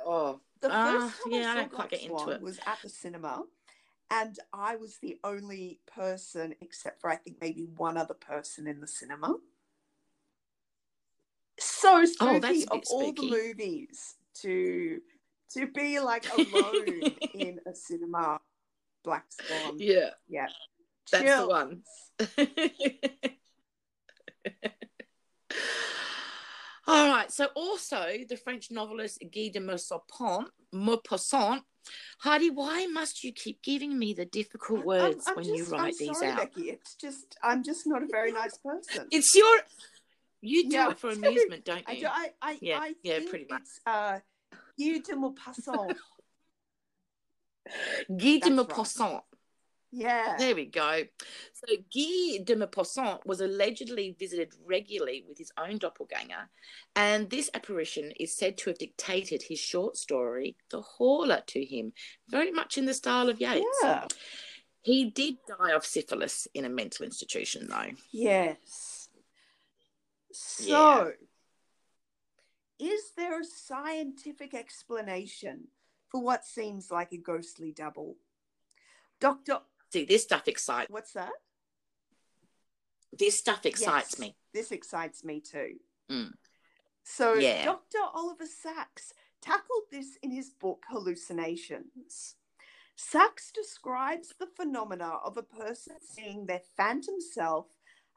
Oh, 0.00 0.40
The 0.60 0.68
first 0.68 0.76
Ah, 0.78 1.14
time 1.24 1.32
yeah, 1.32 1.48
I 1.48 1.52
I 1.52 1.54
don't 1.56 1.68
quite 1.72 1.90
Black 1.90 1.90
get 1.90 2.10
into 2.10 2.30
it. 2.30 2.40
was 2.42 2.58
at 2.66 2.78
the 2.82 2.88
cinema, 2.88 3.42
and 4.10 4.38
I 4.52 4.76
was 4.76 4.98
the 5.02 5.18
only 5.24 5.80
person, 5.86 6.54
except 6.60 7.00
for 7.00 7.10
I 7.10 7.16
think 7.16 7.36
maybe 7.40 7.64
one 7.76 7.96
other 7.96 8.14
person 8.14 8.66
in 8.66 8.80
the 8.80 8.86
cinema. 8.86 9.36
So 11.60 12.00
oh, 12.02 12.04
spooky 12.04 12.66
Oh, 12.70 12.76
of 12.76 12.82
all 12.90 13.12
the 13.12 13.30
movies 13.30 14.14
to 14.42 15.00
to 15.54 15.66
be 15.68 15.98
like 16.00 16.26
alone 16.36 17.02
in 17.34 17.58
a 17.66 17.74
cinema. 17.74 18.40
Black 19.04 19.24
Swan. 19.30 19.76
yeah, 19.78 20.10
Yeah. 20.28 20.48
that's 21.10 21.24
the 21.24 21.30
Chills. 21.30 21.48
one. 21.48 21.82
All 26.86 27.08
right. 27.08 27.30
So, 27.30 27.46
also 27.54 28.16
the 28.28 28.36
French 28.36 28.70
novelist 28.70 29.18
Guy 29.32 29.48
de 29.50 29.60
Maupassant. 29.60 30.46
Maupassant. 30.74 31.60
Heidi, 32.20 32.50
why 32.50 32.86
must 32.86 33.22
you 33.24 33.32
keep 33.32 33.62
giving 33.62 33.98
me 33.98 34.12
the 34.14 34.24
difficult 34.26 34.84
words 34.84 35.24
I'm, 35.26 35.32
I'm 35.32 35.36
when 35.36 35.44
just, 35.44 35.56
you 35.56 35.64
write 35.66 35.80
I'm 35.80 35.92
these 35.98 36.18
sorry, 36.18 36.32
out? 36.32 36.38
Becky. 36.38 36.70
It's 36.70 36.94
just 36.94 37.36
I'm 37.42 37.62
just 37.62 37.86
not 37.86 38.02
a 38.02 38.06
very 38.10 38.32
nice 38.32 38.58
person. 38.58 39.06
It's 39.12 39.34
your. 39.34 39.58
You 40.40 40.68
do 40.68 40.76
Yeah, 40.76 40.90
it 40.90 40.98
for 40.98 41.10
I 41.10 41.14
do. 41.14 41.26
amusement, 41.26 41.64
don't 41.64 41.82
I 41.86 41.92
you? 41.92 42.00
do, 42.00 42.06
I, 42.08 42.30
I, 42.42 42.58
Yeah, 42.60 42.78
I 42.80 42.94
yeah, 43.02 43.18
pretty 43.28 43.46
much. 43.50 43.62
it's 43.62 43.80
uh, 43.86 44.18
Guy 44.78 44.98
de 45.00 45.14
Maupassant. 45.16 45.94
Guy 48.08 48.38
de. 48.38 48.50
Maupassant. 48.50 49.22
Yeah. 49.90 50.36
There 50.38 50.54
we 50.54 50.66
go. 50.66 51.04
So 51.54 51.74
Guy 51.76 52.44
de 52.44 52.56
Maupassant 52.56 53.24
was 53.24 53.40
allegedly 53.40 54.14
visited 54.18 54.52
regularly 54.66 55.24
with 55.26 55.38
his 55.38 55.50
own 55.56 55.78
doppelganger, 55.78 56.50
and 56.94 57.30
this 57.30 57.48
apparition 57.54 58.12
is 58.20 58.36
said 58.36 58.58
to 58.58 58.70
have 58.70 58.78
dictated 58.78 59.42
his 59.42 59.58
short 59.58 59.96
story, 59.96 60.56
The 60.70 60.82
Horla, 60.82 61.46
to 61.46 61.64
him, 61.64 61.94
very 62.28 62.50
much 62.50 62.76
in 62.76 62.84
the 62.84 62.92
style 62.92 63.28
of 63.28 63.40
Yeats. 63.40 63.64
Yeah. 63.82 64.06
He 64.82 65.06
did 65.10 65.36
die 65.46 65.72
of 65.72 65.84
syphilis 65.84 66.46
in 66.54 66.64
a 66.64 66.68
mental 66.68 67.04
institution, 67.04 67.66
though. 67.68 67.92
Yes. 68.12 69.08
So, 70.32 70.64
Yeah. 70.66 71.10
is 72.78 73.12
there 73.16 73.40
a 73.40 73.44
scientific 73.44 74.54
explanation 74.54 75.68
for 76.08 76.20
what 76.20 76.44
seems 76.44 76.90
like 76.90 77.12
a 77.12 77.16
ghostly 77.16 77.72
double? 77.72 78.16
Doctor, 79.20 79.62
See, 79.92 80.04
this 80.04 80.22
stuff 80.22 80.48
excites. 80.48 80.90
what's 80.90 81.12
that? 81.12 81.30
This 83.12 83.38
stuff 83.38 83.64
excites 83.64 84.12
Yes, 84.12 84.18
me. 84.18 84.36
This 84.52 84.70
excites 84.70 85.24
me 85.24 85.40
too. 85.40 85.76
Mm. 86.10 86.32
So, 87.04 87.34
Yeah. 87.34 87.64
Dr. 87.64 87.98
Oliver 88.12 88.46
Sacks 88.46 89.14
tackled 89.40 89.84
this 89.90 90.16
in 90.22 90.30
his 90.30 90.50
book 90.50 90.84
Hallucinations. 90.90 92.36
Sacks 92.96 93.50
describes 93.52 94.34
the 94.38 94.46
phenomena 94.46 95.08
of 95.24 95.36
a 95.36 95.42
person 95.42 95.96
seeing 96.02 96.44
their 96.46 96.60
phantom 96.76 97.20
self 97.20 97.66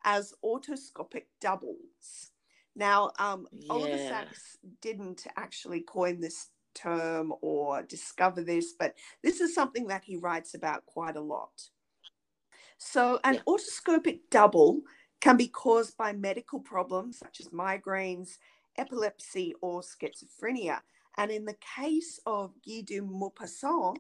as 0.04 0.34
autoscopic 0.44 1.26
doubles. 1.40 2.32
Now, 2.76 3.12
um, 3.20 3.48
Oliver 3.70 3.96
Yeah. 3.96 4.10
Sacks 4.10 4.58
didn't 4.82 5.26
actually 5.38 5.82
coin 5.82 6.20
this 6.20 6.50
term 6.74 7.34
or 7.42 7.82
discover 7.84 8.44
this, 8.44 8.74
but 8.74 8.96
this 9.24 9.42
is 9.42 9.54
something 9.56 9.88
that 9.88 10.04
he 10.04 10.18
writes 10.18 10.54
about 10.54 10.86
quite 10.86 11.16
a 11.16 11.22
lot. 11.22 11.70
So, 12.78 13.20
an 13.24 13.36
Yeah. 13.36 13.42
autoscopic 13.48 14.30
double 14.30 14.82
can 15.20 15.38
be 15.38 15.48
caused 15.48 15.98
by 15.98 16.14
medical 16.14 16.60
problems 16.60 17.20
such 17.20 17.40
as 17.40 17.50
migraines, 17.50 18.40
epilepsy, 18.78 19.54
or 19.62 19.82
schizophrenia. 19.82 20.82
And 21.18 21.32
in 21.32 21.46
the 21.46 21.58
case 21.76 22.20
of 22.26 22.56
Guy 22.66 22.82
de 22.82 23.02
Maupassant, 23.02 23.98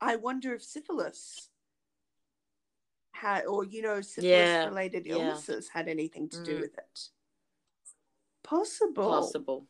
I 0.00 0.16
wonder 0.16 0.54
if 0.54 0.62
syphilis 0.62 1.50
had, 3.12 3.46
or 3.46 3.64
you 3.64 3.82
know, 3.82 4.00
Yeah, 4.16 4.70
syphilis-related 4.70 5.06
yeah. 5.06 5.12
illnesses 5.12 5.68
had 5.68 5.88
anything 5.88 6.28
to 6.30 6.42
do 6.42 6.56
Mm. 6.56 6.60
with 6.60 6.78
it. 6.78 7.10
Possible. 8.42 9.10
Possible. 9.10 9.69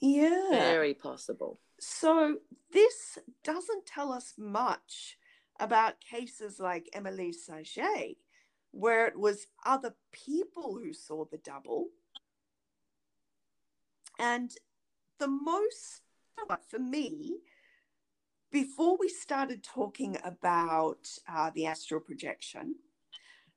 Yeah. 0.00 0.50
Very 0.50 0.94
possible. 0.94 1.60
So 1.80 2.38
this 2.72 3.18
doesn't 3.44 3.86
tell 3.86 4.12
us 4.12 4.34
much 4.36 5.16
about 5.60 6.00
cases 6.00 6.60
like 6.60 6.88
Emily 6.92 7.32
Saget, 7.32 8.16
where 8.70 9.06
it 9.06 9.18
was 9.18 9.46
other 9.64 9.94
people 10.12 10.74
who 10.74 10.92
saw 10.92 11.24
the 11.24 11.38
double. 11.38 11.88
And 14.18 14.52
the 15.18 15.28
most, 15.28 16.02
for 16.68 16.78
me, 16.78 17.38
before 18.50 18.96
we 18.98 19.08
started 19.08 19.62
talking 19.62 20.16
about 20.24 21.08
uh, 21.28 21.50
the 21.54 21.66
astral 21.66 22.00
projection, 22.00 22.76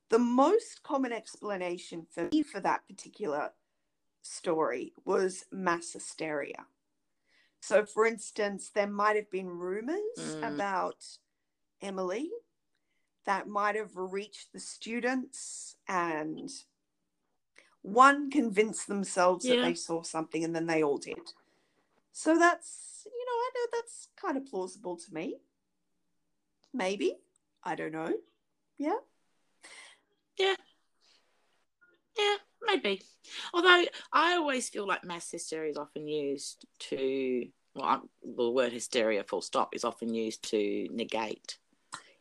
the 0.09 0.19
most 0.19 0.83
common 0.83 1.13
explanation 1.13 2.05
for 2.09 2.27
me 2.31 2.43
for 2.43 2.59
that 2.59 2.85
particular 2.87 3.51
story 4.21 4.93
was 5.05 5.45
mass 5.51 5.93
hysteria. 5.93 6.65
So, 7.59 7.85
for 7.85 8.05
instance, 8.05 8.69
there 8.69 8.87
might 8.87 9.15
have 9.15 9.29
been 9.29 9.49
rumors 9.49 9.99
Mm. 10.17 10.55
about 10.55 11.17
Emily 11.81 12.31
that 13.25 13.47
might 13.47 13.75
have 13.75 13.95
reached 13.95 14.51
the 14.51 14.59
students, 14.59 15.75
and 15.87 16.51
one 17.81 18.29
convinced 18.31 18.87
themselves 18.87 19.45
that 19.47 19.61
they 19.61 19.73
saw 19.75 20.01
something 20.01 20.43
and 20.43 20.55
then 20.55 20.65
they 20.65 20.83
all 20.83 20.97
did. 20.97 21.33
So, 22.11 22.37
that's, 22.37 23.05
you 23.05 23.25
know, 23.25 23.31
I 23.31 23.51
know 23.55 23.67
that's 23.73 24.09
kind 24.15 24.37
of 24.37 24.45
plausible 24.45 24.97
to 24.97 25.13
me. 25.13 25.41
Maybe. 26.73 27.17
I 27.63 27.75
don't 27.75 27.91
know. 27.91 28.13
Yeah. 28.77 28.97
Yeah. 30.37 30.55
Yeah, 32.17 32.37
maybe. 32.65 33.01
Although 33.53 33.85
I 34.13 34.35
always 34.35 34.69
feel 34.69 34.87
like 34.87 35.03
mass 35.03 35.29
hysteria 35.29 35.71
is 35.71 35.77
often 35.77 36.07
used 36.07 36.65
to, 36.89 37.47
well, 37.75 38.09
the 38.23 38.49
word 38.49 38.71
hysteria, 38.73 39.23
full 39.23 39.41
stop, 39.41 39.75
is 39.75 39.83
often 39.83 40.13
used 40.13 40.43
to 40.51 40.87
negate 40.91 41.57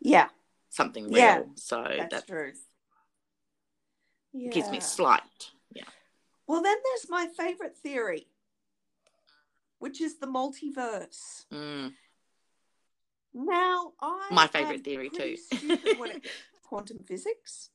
Yeah. 0.00 0.28
something 0.68 1.04
real. 1.04 1.16
Yeah, 1.16 1.42
so 1.56 1.84
That's 1.96 2.14
that 2.14 2.26
true. 2.26 2.52
Yeah. 4.32 4.50
Gives 4.50 4.70
me 4.70 4.80
slight. 4.80 5.50
Yeah. 5.74 5.84
Well, 6.46 6.62
then 6.62 6.76
there's 6.84 7.08
my 7.10 7.26
favorite 7.26 7.76
theory, 7.76 8.28
which 9.78 10.00
is 10.00 10.18
the 10.18 10.26
multiverse. 10.26 11.46
Mm. 11.52 11.94
Now, 13.34 13.92
I 14.00 14.28
My 14.32 14.46
favourite 14.48 14.78
am 14.78 14.82
theory 14.84 15.10
too. 15.10 15.36
when 15.98 16.10
it 16.10 16.26
quantum 16.62 16.98
physics, 17.06 17.70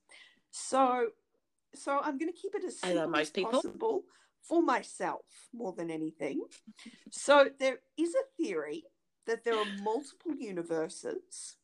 so 0.51 1.07
so 1.77 1.99
I'm 2.03 2.17
going 2.17 2.31
to 2.31 2.37
keep 2.39 2.55
it 2.55 2.63
as 2.63 2.79
As 2.83 2.95
uh, 2.97 3.01
simple 3.03 3.19
as 3.19 3.29
people. 3.29 3.51
possible 3.51 4.03
for 4.41 4.61
myself 4.61 5.25
more 5.53 5.73
than 5.73 5.89
anything. 5.91 6.41
So 7.11 7.49
there 7.59 7.79
is 7.97 8.13
a 8.13 8.43
theory 8.43 8.83
that 9.27 9.43
there 9.43 9.57
are 9.57 9.65
multiple 9.81 10.35
universes. 10.37 11.55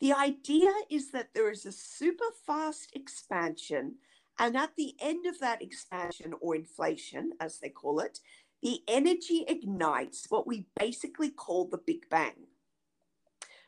The 0.00 0.12
idea 0.12 0.72
is 0.90 1.10
that 1.12 1.28
there 1.34 1.50
is 1.50 1.64
a 1.64 1.72
super 1.72 2.30
fast 2.46 2.90
expansion, 2.94 3.96
and 4.38 4.56
at 4.56 4.74
the 4.76 4.94
end 5.00 5.26
of 5.26 5.38
that 5.38 5.62
expansion 5.62 6.34
or 6.40 6.56
inflation, 6.56 7.32
as 7.40 7.58
they 7.58 7.68
call 7.68 8.00
it, 8.00 8.18
the 8.62 8.80
energy 8.88 9.44
ignites 9.48 10.26
what 10.28 10.46
we 10.46 10.66
basically 10.78 11.30
call 11.30 11.68
the 11.68 11.78
Big 11.78 12.08
Bang. 12.10 12.46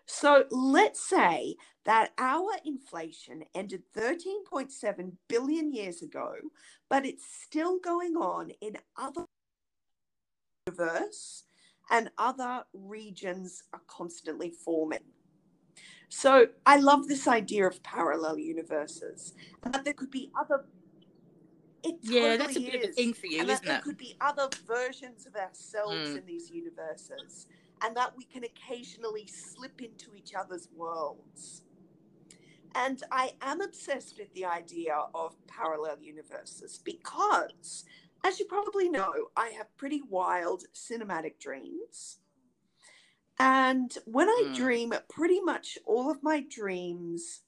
So 0.07 0.45
let's 0.51 1.01
say 1.09 1.57
that 1.85 2.13
our 2.19 2.51
inflation 2.65 3.45
ended 3.55 3.83
13.7 3.97 5.13
billion 5.29 5.73
years 5.73 6.03
ago, 6.03 6.35
but 6.89 7.07
it's 7.07 7.25
still 7.43 7.79
going 7.79 8.15
on 8.17 8.51
in 8.61 8.77
other 8.97 9.25
universe 10.67 11.45
and 11.91 12.11
other 12.19 12.65
regions 12.73 13.63
are 13.73 13.83
constantly 13.87 14.51
forming. 14.51 15.05
So 16.09 16.47
I 16.65 16.79
love 16.79 17.09
this 17.09 17.27
idea 17.27 17.67
of 17.67 17.83
parallel 17.83 18.39
universes 18.39 19.35
and 19.65 19.75
that 19.75 19.85
there 19.85 19.95
could 19.95 20.11
be 20.11 20.31
other. 20.39 20.65
It 21.83 21.97
Yeah, 22.03 22.37
that's 22.37 22.57
a 22.57 22.61
bit 22.61 22.75
of 22.77 22.91
a 22.91 22.93
thing 22.93 23.13
for 23.13 23.27
you, 23.27 23.41
and 23.41 23.49
that 23.51 23.55
isn't 23.55 23.67
there 23.67 23.79
it? 23.79 23.83
could 23.85 23.99
be 23.99 24.17
other 24.21 24.49
versions 24.67 25.27
of 25.27 25.35
ourselves 25.37 26.11
Mm. 26.11 26.19
in 26.19 26.27
these 26.27 26.51
universes, 26.51 27.47
and 27.83 27.97
that 27.97 28.17
we 28.17 28.25
can 28.25 28.45
occasionally 28.45 29.27
slip 29.27 29.81
into 29.81 30.15
each 30.15 30.35
other's 30.35 30.69
worlds. 30.75 31.63
And 32.75 33.03
I 33.11 33.35
am 33.41 33.61
obsessed 33.61 34.19
with 34.19 34.33
the 34.35 34.45
idea 34.47 34.97
of 35.15 35.37
parallel 35.47 35.99
universes 36.01 36.79
because, 36.85 37.85
as 38.25 38.41
you 38.41 38.47
probably 38.47 38.89
know, 38.89 39.13
I 39.37 39.49
have 39.51 39.77
pretty 39.77 40.03
wild 40.03 40.65
cinematic 40.75 41.39
dreams. 41.39 42.19
And 43.39 43.97
when 44.07 44.29
I 44.29 44.45
Mm. 44.49 44.55
dream, 44.55 44.95
pretty 45.09 45.41
much 45.41 45.79
all 45.85 46.11
of 46.11 46.23
my 46.23 46.41
dreams 46.41 47.43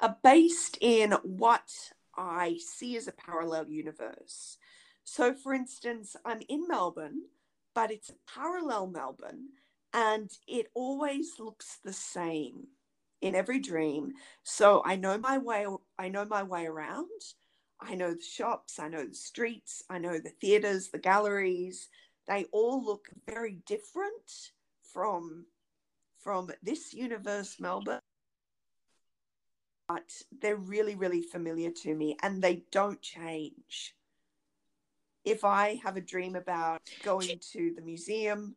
are 0.00 0.18
based 0.22 0.78
in 0.80 1.12
what 1.22 1.92
I 2.14 2.58
see 2.58 2.96
as 2.96 3.08
a 3.08 3.12
parallel 3.12 3.68
universe. 3.68 4.58
So, 5.04 5.34
for 5.34 5.54
instance, 5.54 6.16
I'm 6.24 6.42
in 6.48 6.66
Melbourne, 6.68 7.28
but 7.74 7.90
it's 7.90 8.10
a 8.10 8.32
parallel 8.34 8.88
Melbourne, 8.88 9.48
and 9.92 10.30
it 10.46 10.68
always 10.74 11.38
looks 11.38 11.78
the 11.84 11.92
same 11.92 12.68
in 13.20 13.34
every 13.34 13.58
dream. 13.58 14.12
So 14.42 14.82
I 14.84 14.96
know 14.96 15.18
my 15.18 15.38
way. 15.38 15.66
I 15.98 16.08
know 16.08 16.24
my 16.24 16.42
way 16.42 16.66
around. 16.66 17.08
I 17.80 17.94
know 17.94 18.14
the 18.14 18.22
shops. 18.22 18.78
I 18.78 18.88
know 18.88 19.04
the 19.04 19.14
streets. 19.14 19.82
I 19.90 19.98
know 19.98 20.18
the 20.18 20.32
theaters, 20.40 20.88
the 20.88 20.98
galleries. 20.98 21.88
They 22.28 22.46
all 22.52 22.84
look 22.84 23.08
very 23.28 23.58
different 23.66 24.50
from 24.92 25.46
from 26.22 26.50
this 26.62 26.94
universe, 26.94 27.56
Melbourne 27.58 28.00
but 29.92 30.22
they're 30.40 30.56
really, 30.56 30.94
really 30.94 31.22
familiar 31.22 31.70
to 31.70 31.94
me 31.94 32.16
and 32.22 32.40
they 32.40 32.62
don't 32.70 33.02
change. 33.02 33.94
If 35.24 35.44
I 35.44 35.80
have 35.84 35.96
a 35.96 36.00
dream 36.00 36.34
about 36.34 36.82
going 37.04 37.38
to 37.52 37.72
the 37.76 37.82
museum 37.82 38.56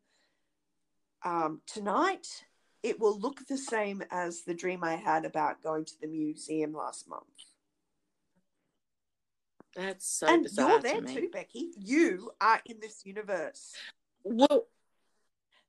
um, 1.24 1.62
tonight, 1.68 2.28
it 2.82 3.00
will 3.00 3.20
look 3.20 3.46
the 3.48 3.58
same 3.58 4.04
as 4.12 4.44
the 4.44 4.54
dream 4.54 4.84
I 4.84 4.96
had 4.96 5.26
about 5.26 5.64
going 5.64 5.86
to 5.86 5.94
the 6.02 6.08
museum 6.08 6.74
last 6.74 7.08
month. 7.10 7.24
That's 9.76 10.08
so 10.08 10.28
and 10.28 10.44
bizarre 10.44 10.70
you're 10.70 10.78
to 10.80 10.84
there 10.84 11.02
me. 11.02 11.16
too, 11.16 11.30
Becky. 11.32 11.72
You 11.78 12.32
are 12.40 12.62
in 12.66 12.80
this 12.80 13.06
universe. 13.06 13.74
Well, 14.24 14.68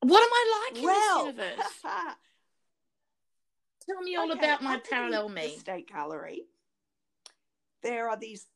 what 0.00 0.22
am 0.22 0.30
I 0.32 0.70
like 0.74 0.84
well, 0.84 1.28
in 1.28 1.36
this 1.36 1.48
universe? 1.56 1.72
Tell 3.86 4.02
me 4.02 4.16
all 4.16 4.30
okay, 4.32 4.38
about 4.38 4.62
my 4.62 4.78
parallel 4.78 5.28
me. 5.28 5.56
State 5.58 5.88
Gallery. 5.88 6.42
There 7.82 8.08
are 8.08 8.16
these 8.16 8.46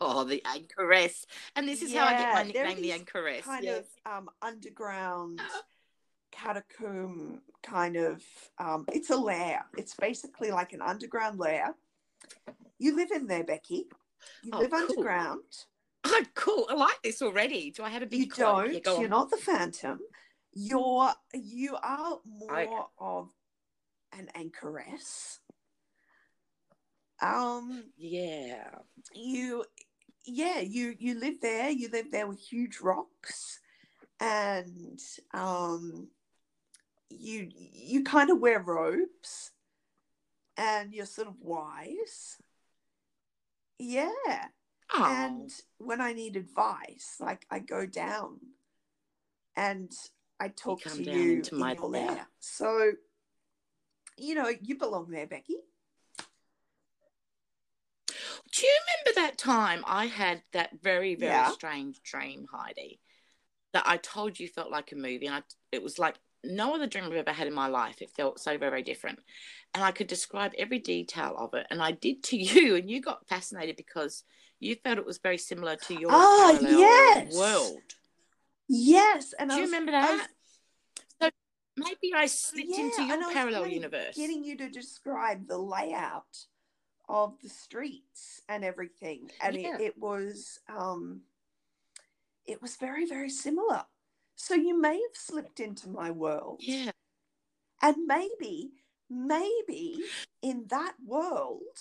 Oh, 0.00 0.24
the 0.24 0.42
anchoress. 0.44 1.24
And 1.56 1.66
this 1.68 1.82
is 1.82 1.94
how 1.94 2.04
I 2.04 2.12
get 2.18 2.32
my 2.34 2.42
nickname, 2.42 2.82
the 2.82 2.92
anchoress. 2.92 3.42
kind 3.44 3.64
yes. 3.64 3.84
of 4.06 4.12
um, 4.12 4.30
underground 4.42 5.40
catacomb 6.30 7.40
kind 7.62 7.96
of 7.96 8.22
um, 8.58 8.84
it's 8.92 9.10
a 9.10 9.16
lair 9.16 9.64
it's 9.76 9.94
basically 9.94 10.50
like 10.50 10.72
an 10.72 10.80
underground 10.82 11.38
lair 11.38 11.74
you 12.78 12.94
live 12.94 13.10
in 13.10 13.26
there 13.26 13.42
becky 13.44 13.86
you 14.42 14.50
Oh, 14.52 14.58
live 14.60 14.70
cool. 14.70 14.80
underground 14.80 15.42
Oh, 16.04 16.24
cool. 16.34 16.66
I 16.70 16.74
like 16.74 17.02
this 17.02 17.20
already. 17.22 17.70
Do 17.72 17.82
I 17.82 17.90
have 17.90 18.02
a 18.02 18.06
big 18.06 18.20
you 18.20 18.28
cloak? 18.28 18.66
don't 18.66 18.72
Yeah, 18.86 19.00
you're 19.00 19.08
not 19.08 19.30
the 19.30 19.36
phantom 19.36 19.98
you're 20.54 21.10
you 21.34 21.76
are 21.82 22.18
more 22.24 22.52
Okay. 22.60 22.76
of 22.98 23.30
an 24.16 24.28
anchoress 24.34 25.40
um 27.20 27.84
Yeah. 27.96 28.70
you 29.12 29.64
yeah, 30.24 30.60
you 30.60 30.94
you 30.98 31.18
live 31.18 31.40
there. 31.40 31.70
You 31.70 31.88
live 31.88 32.10
there 32.10 32.26
with 32.26 32.38
huge 32.38 32.80
rocks, 32.82 33.60
and 34.20 35.00
um, 35.32 36.08
you 37.08 37.48
you 37.50 38.04
kind 38.04 38.30
of 38.30 38.40
wear 38.40 38.60
robes, 38.60 39.52
and 40.56 40.92
you're 40.92 41.06
sort 41.06 41.28
of 41.28 41.34
wise. 41.40 42.36
Yeah, 43.78 44.48
Oh, 44.94 45.04
and 45.06 45.50
when 45.78 46.00
I 46.00 46.12
need 46.12 46.36
advice, 46.36 47.16
like 47.20 47.46
I 47.50 47.60
go 47.60 47.86
down, 47.86 48.38
and 49.56 49.90
I 50.40 50.48
talk 50.48 50.82
come 50.82 51.04
to 51.04 51.10
you 51.10 51.32
into 51.34 51.54
in 51.54 51.60
my 51.60 51.72
your 51.74 51.88
lair. 51.88 52.06
lair. 52.06 52.26
So, 52.40 52.92
you 54.18 54.34
know, 54.34 54.50
you 54.60 54.76
belong 54.76 55.10
there, 55.10 55.26
Becky. 55.26 55.56
Do 58.58 58.66
you 58.66 58.78
remember 59.04 59.20
that 59.20 59.38
time 59.38 59.84
I 59.86 60.06
had 60.06 60.42
that 60.52 60.70
very, 60.82 61.14
very 61.14 61.30
Yeah. 61.30 61.50
strange 61.52 62.02
dream, 62.02 62.46
Heidi? 62.52 63.00
That 63.72 63.84
I 63.86 63.98
told 63.98 64.40
you 64.40 64.48
felt 64.48 64.70
like 64.70 64.92
a 64.92 64.96
movie, 64.96 65.26
and 65.26 65.36
I, 65.36 65.42
it 65.72 65.82
was 65.82 65.98
like 65.98 66.16
no 66.42 66.74
other 66.74 66.86
dream 66.86 67.04
I've 67.04 67.12
ever 67.12 67.32
had 67.32 67.46
in 67.46 67.54
my 67.54 67.68
life. 67.68 68.00
It 68.00 68.10
felt 68.10 68.40
so 68.40 68.56
very, 68.58 68.70
very 68.70 68.82
different, 68.82 69.20
and 69.74 69.84
I 69.84 69.92
could 69.92 70.06
describe 70.06 70.52
every 70.58 70.78
detail 70.78 71.36
of 71.38 71.54
it, 71.54 71.66
and 71.70 71.82
I 71.82 71.92
did 71.92 72.22
to 72.24 72.36
you, 72.38 72.76
and 72.76 72.90
you 72.90 73.00
got 73.00 73.28
fascinated 73.28 73.76
because 73.76 74.24
you 74.58 74.74
felt 74.82 74.98
it 74.98 75.06
was 75.06 75.18
very 75.18 75.38
similar 75.38 75.76
to 75.76 75.94
your 75.94 76.10
ah, 76.12 76.58
parallel 76.60 76.80
yes. 76.80 77.34
world. 77.36 77.82
Yes, 78.68 79.34
and 79.38 79.50
Do 79.50 79.54
I 79.54 79.58
you 79.58 79.62
was, 79.62 79.70
remember 79.70 79.92
I 79.92 80.10
was 80.10 80.20
that? 80.20 80.28
So 81.22 81.30
maybe 81.76 82.12
I 82.14 82.26
slipped 82.26 82.68
Yeah, 82.68 82.84
into 82.84 83.04
your 83.04 83.32
parallel 83.32 83.64
of 83.64 83.70
universe. 83.70 84.16
getting 84.16 84.42
you 84.42 84.56
to 84.56 84.68
describe 84.68 85.46
the 85.46 85.58
layout 85.58 86.46
of 87.08 87.34
the 87.42 87.48
streets 87.48 88.42
and 88.48 88.64
everything, 88.64 89.30
and 89.40 89.56
Yeah. 89.56 89.76
it, 89.76 89.80
it 89.80 89.98
was 89.98 90.60
um, 90.68 91.22
it 92.46 92.60
was 92.62 92.76
very 92.76 93.06
very 93.06 93.30
similar. 93.30 93.84
So 94.36 94.54
you 94.54 94.80
may 94.80 94.94
have 94.94 95.14
slipped 95.16 95.58
into 95.60 95.88
my 95.88 96.10
world, 96.10 96.60
Yeah. 96.62 96.90
and 97.82 97.96
maybe 98.06 98.72
maybe 99.10 100.04
in 100.42 100.66
that 100.68 100.94
world, 101.04 101.78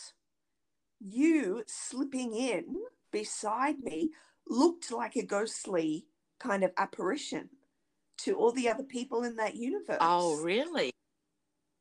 you 0.99 1.63
slipping 1.67 2.33
in 2.33 2.83
beside 3.11 3.79
me 3.79 4.11
looked 4.47 4.91
like 4.91 5.15
a 5.15 5.23
ghostly 5.23 6.07
kind 6.39 6.63
of 6.63 6.71
apparition 6.77 7.49
to 8.17 8.35
all 8.35 8.51
the 8.51 8.69
other 8.69 8.83
people 8.83 9.23
in 9.23 9.35
that 9.35 9.55
universe. 9.55 9.97
Oh, 9.99 10.41
really? 10.41 10.91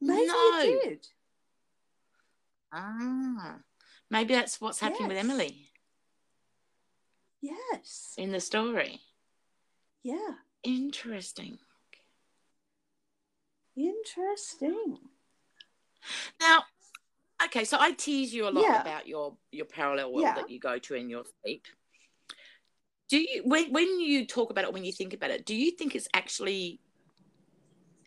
Maybe 0.01 0.27
No. 0.27 0.59
it 0.61 0.83
did. 0.85 1.09
Ah, 2.73 3.59
maybe 4.11 4.35
that's 4.35 4.61
what's 4.61 4.81
happening 4.81 5.09
with 5.09 5.17
Emily 5.17 5.71
Yes. 7.41 8.15
in 8.19 8.33
the 8.33 8.41
story. 8.41 9.01
Yeah. 10.03 10.35
Interesting. 10.63 11.59
Interesting. 13.77 14.99
Now, 16.41 16.65
okay, 17.45 17.65
so 17.65 17.77
I 17.79 17.93
tease 17.93 18.33
you 18.33 18.49
a 18.49 18.51
lot 18.51 18.65
Yeah. 18.65 18.81
about 18.81 19.07
your 19.07 19.37
your 19.53 19.67
parallel 19.67 20.13
world 20.13 20.27
Yeah. 20.27 20.35
that 20.37 20.51
you 20.51 20.59
go 20.59 20.79
to 20.79 20.95
in 20.95 21.09
your 21.09 21.25
sleep. 21.43 21.67
Do 23.09 23.19
you 23.19 23.43
when 23.45 23.73
when 23.73 24.01
you 24.01 24.27
talk 24.27 24.51
about 24.51 24.65
it, 24.65 24.73
when 24.73 24.85
you 24.85 24.93
think 24.93 25.15
about 25.15 25.31
it, 25.31 25.45
do 25.45 25.55
you 25.55 25.71
think 25.73 25.95
it's 25.95 26.09
actually 26.15 26.81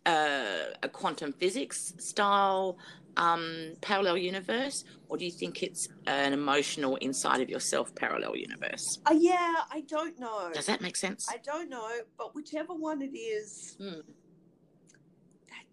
uh, 0.05 0.73
a 0.81 0.89
quantum 0.89 1.33
physics 1.33 1.93
style 1.99 2.77
um, 3.17 3.73
parallel 3.81 4.17
universe, 4.17 4.83
or 5.07 5.17
do 5.17 5.25
you 5.25 5.31
think 5.31 5.63
it's 5.63 5.87
an 6.07 6.33
emotional 6.33 6.95
inside 6.97 7.41
of 7.41 7.49
yourself 7.49 7.93
parallel 7.95 8.35
universe? 8.35 8.99
Uh, 9.05 9.15
yeah, 9.17 9.55
I 9.71 9.81
don't 9.87 10.19
know. 10.19 10.51
Does 10.53 10.67
that 10.67 10.81
make 10.81 10.95
sense? 10.95 11.27
I 11.29 11.37
don't 11.37 11.69
know, 11.69 11.89
but 12.17 12.35
whichever 12.35 12.73
one 12.73 13.01
it 13.01 13.15
is, 13.17 13.75
Hmm. 13.79 13.99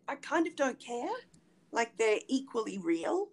I 0.09 0.15
kind 0.17 0.47
of 0.47 0.55
don't 0.57 0.79
care. 0.79 1.11
Like 1.73 1.97
they're 1.99 2.21
equally 2.29 2.79
real. 2.79 3.29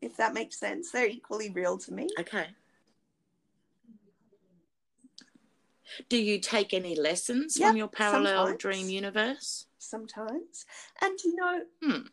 If 0.00 0.16
that 0.16 0.34
makes 0.34 0.58
sense, 0.58 0.90
they're 0.90 1.06
equally 1.06 1.50
real 1.50 1.78
to 1.78 1.92
me. 1.92 2.08
Okay. 2.18 2.46
Do 6.08 6.16
you 6.16 6.40
take 6.40 6.72
any 6.74 6.96
lessons 6.96 7.56
Yeah, 7.56 7.68
from 7.68 7.76
your 7.76 7.88
parallel 7.88 8.46
sometimes. 8.46 8.60
dream 8.60 8.88
universe? 8.88 9.66
Sometimes, 9.92 10.64
and 11.02 11.18
you 11.22 11.36
know, 11.36 12.04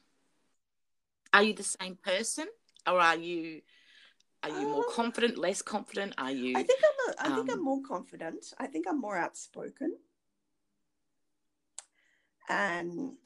Are 1.31 1.43
you 1.43 1.53
the 1.53 1.63
same 1.63 1.95
person, 1.95 2.47
or 2.85 2.99
are 2.99 3.15
you 3.15 3.61
are 4.43 4.49
you 4.49 4.67
more 4.67 4.83
Um, 4.83 4.91
confident, 4.91 5.37
less 5.37 5.61
confident? 5.61 6.13
Are 6.17 6.31
you? 6.31 6.57
I 6.57 6.63
think 6.63 6.81
I'm. 6.89 6.99
A, 7.07 7.21
I 7.21 7.35
think 7.35 7.49
I'm 7.49 7.59
Um, 7.59 7.63
more 7.63 7.81
confident. 7.81 8.53
I 8.57 8.67
think 8.67 8.85
I'm 8.89 8.99
more 8.99 9.15
outspoken. 9.15 9.97
And 12.49 13.17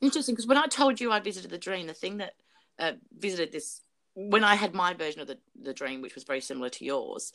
Interesting, 0.00 0.34
because 0.34 0.48
when 0.48 0.58
I 0.58 0.66
told 0.66 1.00
you 1.00 1.12
I 1.12 1.20
visited 1.20 1.52
the 1.52 1.58
dream, 1.58 1.86
the 1.86 1.94
thing 1.94 2.16
that 2.16 2.34
uh, 2.80 2.94
visited 3.16 3.52
this 3.52 3.82
when 4.14 4.42
I 4.42 4.56
had 4.56 4.74
my 4.74 4.92
version 4.94 5.20
of 5.20 5.28
the 5.28 5.38
the 5.54 5.72
dream, 5.72 6.02
which 6.02 6.16
was 6.16 6.24
very 6.24 6.40
similar 6.40 6.70
to 6.70 6.84
yours, 6.84 7.32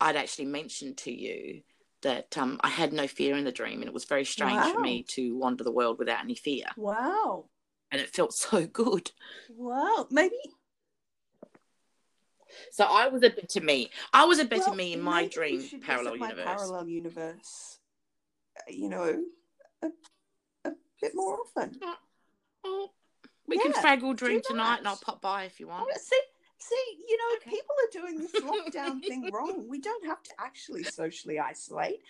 I'd 0.00 0.16
actually 0.16 0.46
mentioned 0.46 0.96
to 1.04 1.12
you 1.12 1.62
that 2.02 2.36
um, 2.38 2.60
I 2.62 2.68
had 2.68 2.92
no 2.92 3.06
fear 3.06 3.36
in 3.36 3.44
the 3.44 3.52
dream, 3.52 3.80
and 3.80 3.88
it 3.88 3.94
was 3.94 4.04
very 4.04 4.24
strange 4.24 4.62
for 4.72 4.80
me 4.80 5.04
to 5.10 5.36
wander 5.36 5.64
the 5.64 5.72
world 5.72 5.98
without 5.98 6.22
any 6.22 6.34
fear, 6.34 6.66
wow, 6.76 7.46
and 7.90 8.00
it 8.00 8.10
felt 8.10 8.32
so 8.34 8.66
good. 8.66 9.10
wow, 9.50 10.06
maybe 10.10 10.36
So 12.70 12.84
I 12.84 13.08
was 13.08 13.22
a 13.22 13.30
better 13.30 13.60
me. 13.60 13.90
I 14.12 14.24
was 14.24 14.38
a 14.38 14.44
better 14.44 14.64
well, 14.68 14.76
me 14.76 14.92
in 14.92 15.00
my 15.02 15.26
dream 15.26 15.62
parallel 15.84 16.16
my 16.16 16.28
universe. 16.28 16.44
parallel 16.46 16.88
universe. 16.88 17.78
uh, 18.58 18.70
You 18.70 18.88
know, 18.88 19.22
a, 19.82 19.88
a 20.64 20.72
bit 21.00 21.12
more 21.14 21.38
often. 21.40 21.78
Oh, 22.64 22.90
we 23.46 23.58
can 23.58 23.72
Yeah, 23.72 23.82
fraggle 23.82 24.14
dream 24.16 24.40
do 24.40 24.42
tonight, 24.52 24.78
and. 24.78 24.88
I'll 24.88 24.96
pop 24.96 25.20
by 25.20 25.44
if 25.44 25.60
you 25.60 25.68
want. 25.68 25.88
Oh, 25.90 25.98
See, 26.00 26.20
see, 26.68 26.98
you 27.08 27.16
know, 27.16 27.36
Okay. 27.36 27.50
people 27.50 27.74
are 27.84 28.00
doing 28.00 28.18
this 28.18 28.32
lockdown 28.32 29.00
thing 29.04 29.30
wrong. 29.32 29.68
We 29.68 29.80
don't 29.80 30.04
have 30.06 30.22
to 30.24 30.30
actually 30.38 30.84
socially 30.84 31.38
isolate. 31.38 32.00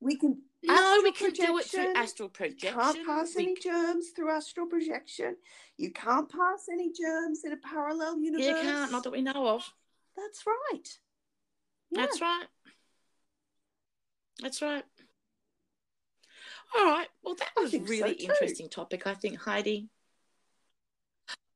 We 0.00 0.16
can, 0.16 0.42
we 0.62 0.68
can. 0.68 0.76
No, 0.76 1.00
we 1.02 1.12
can 1.12 1.30
do 1.32 1.58
it 1.58 1.64
through 1.66 1.94
astral 1.94 2.28
projection. 2.28 2.68
You 2.68 2.74
can't 2.74 3.06
pass 3.06 3.34
We 3.36 3.42
any 3.44 3.56
germs 3.56 4.10
through 4.10 4.30
astral 4.30 4.66
projection. 4.66 5.36
You 5.76 5.90
can't 5.92 6.28
pass 6.30 6.66
any 6.70 6.92
germs 6.92 7.44
in 7.44 7.52
a 7.52 7.56
parallel 7.56 8.18
universe. 8.18 8.46
You 8.46 8.54
can't, 8.54 8.92
not 8.92 9.02
that 9.04 9.10
we 9.10 9.22
know 9.22 9.48
of. 9.48 9.72
That's 10.16 10.44
right. 10.46 10.98
Yeah. 11.90 12.00
That's 12.00 12.20
right. 12.20 12.46
That's 14.42 14.62
right. 14.62 14.84
All 16.76 16.84
right. 16.84 17.08
Well, 17.22 17.36
that 17.36 17.50
was 17.56 17.68
a 17.68 17.78
think 17.78 17.86
so 17.88 17.90
really 17.92 18.12
interesting 18.12 18.68
topic, 18.68 19.06
I 19.06 19.14
think, 19.14 19.40
Heidi. 19.40 19.88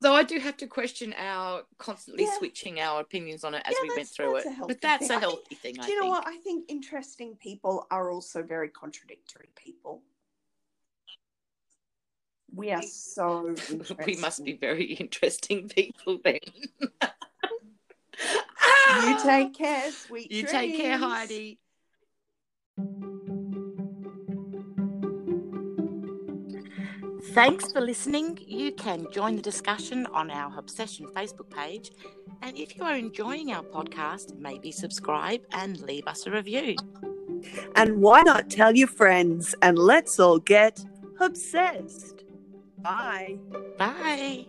Though 0.03 0.15
I 0.15 0.23
do 0.23 0.39
have 0.39 0.57
to 0.59 0.67
question 0.67 1.15
our 1.19 1.65
constantly 1.77 2.25
Yeah. 2.25 2.39
switching 2.39 2.81
our 2.81 3.01
opinions 3.01 3.45
on 3.45 3.55
it 3.55 3.63
as 3.67 3.75
Yeah, 3.75 3.83
we 3.91 3.97
went 3.97 4.09
through 4.09 4.37
it. 4.37 4.47
But 4.67 4.81
that's 4.81 5.09
thing. 5.09 5.11
a 5.11 5.19
I 5.19 5.21
think- 5.21 5.31
healthy 5.33 5.55
thing, 5.57 5.79
I 5.81 5.85
Do 5.87 5.93
you 5.93 5.97
know 6.01 6.15
think. 6.15 6.25
what? 6.25 6.27
I 6.27 6.37
think 6.39 6.71
interesting 6.71 7.37
people 7.37 7.87
are 7.91 8.11
also 8.11 8.43
very 8.43 8.71
contradictory 8.71 9.51
people. 9.57 10.03
We 12.53 12.71
are 12.73 12.83
so 12.83 13.55
we 14.07 14.17
must 14.17 14.43
be 14.45 14.55
very 14.55 14.85
interesting 15.05 15.69
people 15.69 16.19
then. 16.25 16.41
You 16.83 16.89
ah! 18.61 19.21
take 19.25 19.55
care, 19.55 19.93
sweet 19.93 20.33
You 20.33 20.45
take 20.47 20.77
care, 20.77 20.97
dreams. 20.99 21.13
Heidi. 21.13 21.59
Thanks 27.33 27.71
for 27.73 27.81
listening. 27.81 28.39
You 28.45 28.73
can 28.73 29.07
join 29.13 29.37
the 29.37 29.43
discussion 29.43 30.07
on 30.07 30.31
our 30.33 30.59
Obsession 30.59 31.07
Facebook 31.07 31.49
page. 31.49 31.93
And 32.43 32.59
if 32.59 32.77
you 32.77 32.83
are 32.83 32.97
enjoying 32.97 33.53
our 33.53 33.63
podcast, 33.63 34.37
maybe 34.37 34.73
subscribe 34.73 35.43
and 35.53 35.81
leave 35.81 36.09
us 36.09 36.27
a 36.27 36.33
review. 36.33 36.75
And 37.77 38.03
why 38.03 38.23
not 38.23 38.51
tell 38.51 38.75
your 38.75 38.89
friends 38.89 39.55
and 39.63 39.79
let's 39.79 40.19
all 40.19 40.41
get 40.41 40.85
obsessed? 41.21 42.25
Bye. 42.79 43.39
Bye. 43.79 44.47